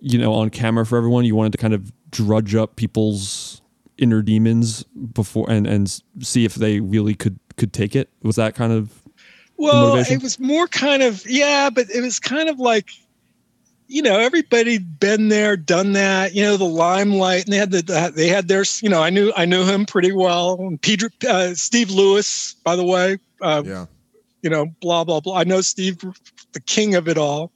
you 0.01 0.17
know, 0.17 0.33
on 0.33 0.49
camera 0.49 0.85
for 0.85 0.97
everyone. 0.97 1.23
You 1.23 1.35
wanted 1.35 1.53
to 1.53 1.57
kind 1.57 1.73
of 1.73 1.93
drudge 2.09 2.55
up 2.55 2.75
people's 2.75 3.50
inner 4.01 4.21
demons 4.21 4.83
before 5.13 5.49
and 5.49 5.65
and 5.65 6.01
see 6.19 6.43
if 6.43 6.55
they 6.55 6.79
really 6.81 7.13
could 7.15 7.39
could 7.55 7.71
take 7.71 7.95
it. 7.95 8.09
Was 8.23 8.35
that 8.35 8.55
kind 8.55 8.73
of 8.73 8.89
well, 9.57 9.89
motivation? 9.89 10.17
it 10.17 10.23
was 10.23 10.39
more 10.39 10.67
kind 10.67 11.03
of 11.03 11.23
yeah, 11.29 11.69
but 11.69 11.89
it 11.89 12.01
was 12.01 12.19
kind 12.19 12.49
of 12.49 12.59
like 12.59 12.89
you 13.87 14.01
know 14.01 14.17
everybody 14.17 14.77
been 14.79 15.27
there 15.29 15.55
done 15.57 15.91
that 15.93 16.33
you 16.33 16.41
know 16.41 16.55
the 16.57 16.63
limelight 16.63 17.43
and 17.43 17.53
they 17.53 17.57
had 17.57 17.71
the 17.71 18.11
they 18.15 18.27
had 18.29 18.47
their 18.47 18.63
you 18.81 18.87
know 18.87 19.03
i 19.03 19.09
knew 19.09 19.33
i 19.35 19.43
knew 19.43 19.65
him 19.65 19.85
pretty 19.85 20.13
well 20.13 20.53
and 20.61 20.81
peter 20.81 21.11
uh, 21.27 21.53
steve 21.53 21.91
lewis 21.91 22.55
by 22.63 22.77
the 22.77 22.85
way 22.85 23.17
uh, 23.41 23.61
Yeah. 23.65 23.87
you 24.43 24.49
know 24.49 24.67
blah 24.79 25.03
blah 25.03 25.19
blah 25.19 25.35
i 25.37 25.43
know 25.43 25.59
steve 25.59 25.97
the 26.53 26.61
king 26.61 26.95
of 26.95 27.09
it 27.09 27.17
all 27.17 27.51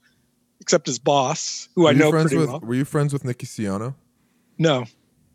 except 0.60 0.86
his 0.86 0.98
boss 0.98 1.70
who 1.74 1.84
Were 1.84 1.88
i 1.88 1.92
know 1.94 2.10
pretty 2.10 2.36
with, 2.36 2.48
well 2.50 2.60
Were 2.60 2.74
you 2.74 2.84
friends 2.84 3.14
with 3.14 3.24
Nicky 3.24 3.46
Siano? 3.46 3.94
no 4.58 4.84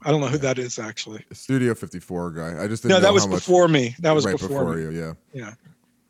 i 0.03 0.11
don't 0.11 0.21
know 0.21 0.27
who 0.27 0.37
that 0.37 0.57
is 0.59 0.79
actually 0.79 1.23
Studio 1.31 1.73
54 1.75 2.31
guy. 2.31 2.63
I 2.63 2.67
just 2.67 2.83
didn't 2.83 2.91
no 2.91 2.97
know 2.97 3.01
that 3.01 3.13
was 3.13 3.23
how 3.23 3.29
much- 3.29 3.39
before 3.39 3.67
me 3.67 3.95
that 3.99 4.11
was 4.11 4.25
right 4.25 4.37
before, 4.37 4.75
me. 4.75 4.81
you. 4.83 4.89
Yeah. 4.91 5.13
Yeah. 5.33 5.53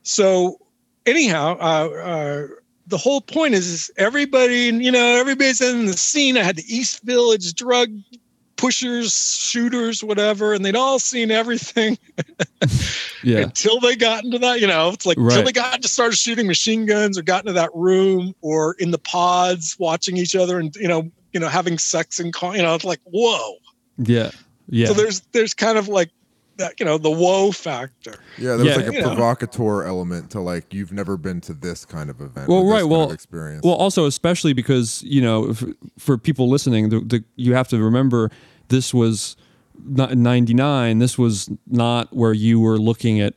So 0.04 0.60
anyhow, 1.06 1.58
uh, 1.60 1.90
uh, 1.90 2.48
the 2.88 2.98
whole 2.98 3.22
point 3.22 3.54
is, 3.54 3.68
is 3.68 3.92
everybody, 3.98 4.66
you 4.66 4.92
know, 4.92 5.16
everybody's 5.20 5.62
in 5.62 5.86
the 5.86 5.94
scene. 5.94 6.38
I 6.38 6.44
had 6.44 6.56
the 6.56 6.66
East 6.68 7.04
Village 7.04 7.54
drug 7.54 7.90
pushers, 8.58 9.40
shooters, 9.40 10.04
whatever, 10.04 10.54
and 10.54 10.64
they'd 10.64 10.76
all 10.76 11.00
seen 11.00 11.32
everything 11.32 11.98
yeah 13.24 13.40
until 13.40 13.80
they 13.80 13.96
got 13.96 14.24
into 14.24 14.38
that. 14.40 14.60
You 14.62 14.68
know, 14.68 14.90
it's 14.90 15.06
like 15.06 15.18
until 15.18 15.44
they 15.44 15.52
got 15.52 15.82
to 15.82 15.88
start 15.88 16.14
shooting 16.14 16.48
machine 16.48 16.86
guns 16.86 17.18
or 17.18 17.24
got 17.24 17.44
into 17.44 17.54
that 17.54 17.70
room 17.74 18.36
or 18.42 18.76
in 18.80 18.92
the 18.92 19.00
pods 19.00 19.76
watching 19.80 20.18
each 20.18 20.36
other 20.36 20.60
and 20.60 20.76
you 20.76 20.88
know, 20.88 21.10
you 21.34 21.40
know, 21.40 21.48
having 21.48 21.78
sex 21.78 22.20
and 22.20 22.34
call. 22.34 22.56
You 22.56 22.62
know, 22.64 22.76
it's 22.76 22.86
like 22.86 23.02
whoa. 23.06 23.56
Yeah 24.04 24.32
yeah 24.70 24.88
So 24.88 24.94
there's 24.94 25.22
there's 25.32 25.54
kind 25.54 25.78
of 25.78 25.88
like 25.88 26.10
that, 26.58 26.80
you 26.80 26.86
know, 26.86 26.98
the 26.98 27.10
whoa 27.10 27.52
factor. 27.52 28.16
Yeah, 28.38 28.56
there's 28.56 28.68
Yeah. 28.70 28.76
like 28.76 28.88
a 28.88 28.94
You 28.94 29.02
know. 29.02 29.08
provocateur 29.16 29.84
element 29.84 30.30
to 30.32 30.40
like 30.42 30.74
you've 30.74 30.92
never 30.92 31.18
been 31.18 31.42
to 31.42 31.54
this 31.54 31.86
kind 31.86 32.10
of 32.10 32.22
event. 32.22 32.48
well 32.50 32.66
right 32.66 32.84
well 32.84 33.12
experience. 33.12 33.64
well 33.64 33.74
also 33.76 34.06
especially 34.06 34.54
because 34.54 35.02
you 35.04 35.22
know 35.22 35.50
if, 35.50 35.64
for 35.98 36.18
people 36.18 36.50
listening 36.50 36.90
the, 36.90 37.00
the 37.00 37.24
you 37.36 37.54
have 37.56 37.68
to 37.70 37.78
remember 37.82 38.30
this 38.68 38.94
was 38.94 39.36
not 39.84 40.16
99 40.16 41.00
this 41.00 41.18
was 41.18 41.50
not 41.68 42.14
where 42.16 42.34
you 42.34 42.60
were 42.60 42.78
looking 42.78 43.20
at 43.20 43.34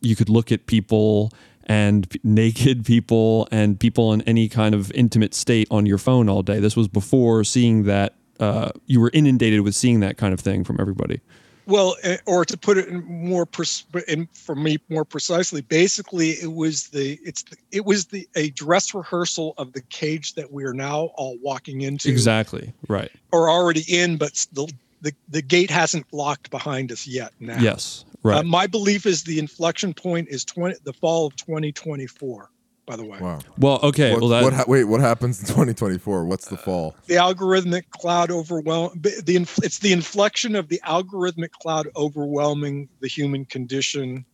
you 0.00 0.16
could 0.16 0.28
look 0.28 0.50
at 0.50 0.66
people 0.66 1.30
and 1.66 2.08
p- 2.10 2.18
naked 2.24 2.84
people 2.84 3.46
and 3.52 3.78
people 3.78 4.12
in 4.12 4.22
any 4.22 4.48
kind 4.48 4.74
of 4.74 4.90
intimate 4.92 5.34
state 5.34 5.68
on 5.70 5.86
your 5.86 5.98
phone 5.98 6.28
all 6.28 6.42
day 6.42 6.58
this 6.58 6.74
was 6.74 6.88
before 6.88 7.44
seeing 7.44 7.84
that 7.84 8.14
uh, 8.40 8.70
you 8.86 9.00
were 9.00 9.10
inundated 9.12 9.60
with 9.60 9.74
seeing 9.74 10.00
that 10.00 10.16
kind 10.16 10.34
of 10.34 10.40
thing 10.40 10.64
from 10.64 10.76
everybody 10.80 11.20
Well, 11.66 11.96
eh, 12.02 12.18
or 12.26 12.44
to 12.44 12.56
put 12.56 12.76
it 12.76 12.88
in 12.88 13.04
more 13.04 13.46
pers- 13.46 13.84
in 14.06 14.28
for 14.34 14.54
me 14.54 14.78
more 14.90 15.04
precisely, 15.04 15.62
basically 15.62 16.30
it 16.32 16.52
was 16.52 16.88
the 16.88 17.18
it's 17.24 17.42
the, 17.44 17.56
it 17.70 17.84
was 17.84 18.06
the 18.06 18.28
a 18.34 18.50
dress 18.50 18.94
rehearsal 18.94 19.54
of 19.56 19.72
the 19.72 19.80
cage 19.82 20.34
that 20.34 20.52
we 20.52 20.64
are 20.64 20.74
now 20.74 21.10
all 21.16 21.38
walking 21.42 21.80
into 21.82 22.10
exactly 22.10 22.72
right 22.88 23.10
or 23.32 23.48
already 23.48 23.84
in, 23.88 24.18
but 24.18 24.32
the 24.52 24.70
the, 25.00 25.12
the 25.28 25.42
gate 25.42 25.70
hasn't 25.70 26.06
locked 26.12 26.50
behind 26.50 26.90
us 26.90 27.06
yet. 27.06 27.32
Now, 27.38 27.60
yes 27.60 28.04
right 28.22 28.38
Uh, 28.38 28.42
my 28.42 28.66
belief 28.66 29.06
is 29.06 29.24
the 29.24 29.38
inflection 29.38 29.94
point 29.94 30.28
is 30.28 30.44
twenty 30.44 30.76
the 30.84 30.92
fall 30.92 31.26
of 31.26 31.36
twenty 31.36 31.72
twenty 31.72 32.06
four. 32.06 32.50
By 32.86 32.96
the 32.96 33.04
way, 33.04 33.18
wow. 33.18 33.38
well 33.58 33.80
okay 33.82 34.12
What, 34.12 34.20
well 34.20 34.28
that 34.30 34.42
what 34.44 34.52
ha- 34.52 34.64
wait, 34.68 34.84
what 34.84 35.00
happens 35.00 35.40
in 35.40 35.46
2024? 35.46 36.24
What's 36.26 36.48
the 36.48 36.56
fall? 36.58 36.94
the 37.06 37.14
algorithmic 37.14 37.88
cloud 37.90 38.30
overwhelm 38.30 38.90
the 39.00 39.36
inf- 39.36 39.58
it's 39.64 39.78
the 39.78 39.92
inflection 39.92 40.54
of 40.54 40.68
the 40.68 40.80
algorithmic 40.84 41.52
cloud 41.52 41.88
overwhelming 41.96 42.88
the 43.00 43.08
human 43.08 43.44
condition 43.46 44.24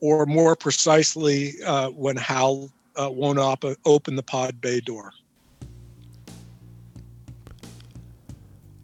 or 0.00 0.24
more 0.26 0.54
precisely 0.54 1.54
uh, 1.64 1.88
when 1.90 2.16
hal 2.16 2.70
uh, 2.94 3.10
won't 3.10 3.38
op- 3.38 3.64
open 3.84 4.14
the 4.14 4.22
pod 4.22 4.60
bay 4.60 4.78
door 4.80 5.12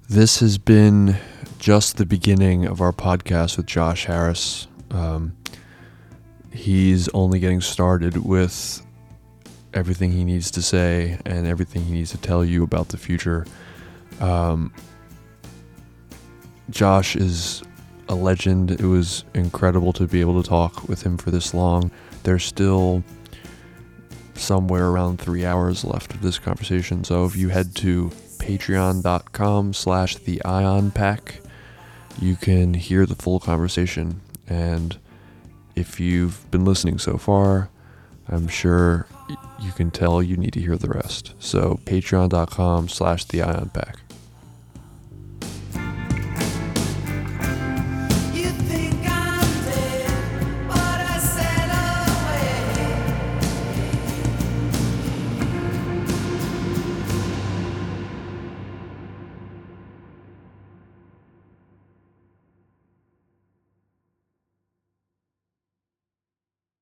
This 0.09 0.41
has 0.41 0.59
been 0.59 1.17
just 1.59 1.97
the 1.97 2.05
beginning 2.05 2.67
of 2.67 2.81
our 2.83 2.93
podcast 2.93 3.57
with 3.57 3.65
Josh 3.67 4.05
Harris. 4.05 4.67
Um, 4.91 5.35
he's 6.53 7.09
only 7.11 7.39
getting 7.41 7.63
started 7.63 8.19
with 8.19 8.85
everything 9.75 10.13
he 10.13 10.25
needs 10.25 10.51
to 10.53 10.63
say 10.63 11.19
and 11.25 11.47
everything 11.47 11.85
he 11.85 11.93
needs 11.93 12.11
to 12.11 12.19
tell 12.19 12.45
you 12.45 12.63
about 12.63 12.89
the 12.89 12.97
future. 12.97 13.47
Um, 14.21 14.73
Josh 16.71 17.17
is 17.17 17.63
a 18.09 18.15
legend. 18.15 18.71
It 18.71 18.83
was 18.83 19.25
incredible 19.35 19.93
to 19.95 20.07
be 20.07 20.21
able 20.21 20.43
to 20.43 20.49
talk 20.49 20.89
with 20.89 21.03
him 21.03 21.17
for 21.17 21.31
this 21.31 21.55
long. 21.55 21.91
There's 22.23 22.45
still 22.45 23.03
somewhere 24.35 24.89
around 24.89 25.19
three 25.19 25.45
hours 25.45 25.85
left 25.85 26.15
of 26.15 26.23
this 26.23 26.39
conversation. 26.39 27.05
So 27.05 27.25
if 27.25 27.37
you 27.37 27.49
head 27.49 27.75
to 27.77 28.11
patreon.com 28.39 29.73
slash 29.73 30.17
the 30.17 30.43
ion 30.45 30.91
pack, 30.91 31.41
you 32.21 32.37
can 32.37 32.75
hear 32.75 33.07
the 33.07 33.15
full 33.15 33.41
conversation. 33.41 34.21
And 34.49 34.99
if 35.75 36.01
you've 36.01 36.51
been 36.51 36.65
listening 36.65 36.99
so 36.99 37.17
far, 37.17 37.71
I'm 38.29 38.49
sure 38.49 39.07
you 39.63 39.73
can 39.73 39.91
tell 39.91 40.23
you 40.23 40.37
need 40.37 40.53
to 40.55 40.61
hear 40.61 40.77
the 40.77 40.89
rest. 40.89 41.35
So 41.39 41.81
patreon.com 41.85 42.89
slash 42.89 43.25
the 43.25 43.43
ion 43.43 43.71
pack. 43.73 44.02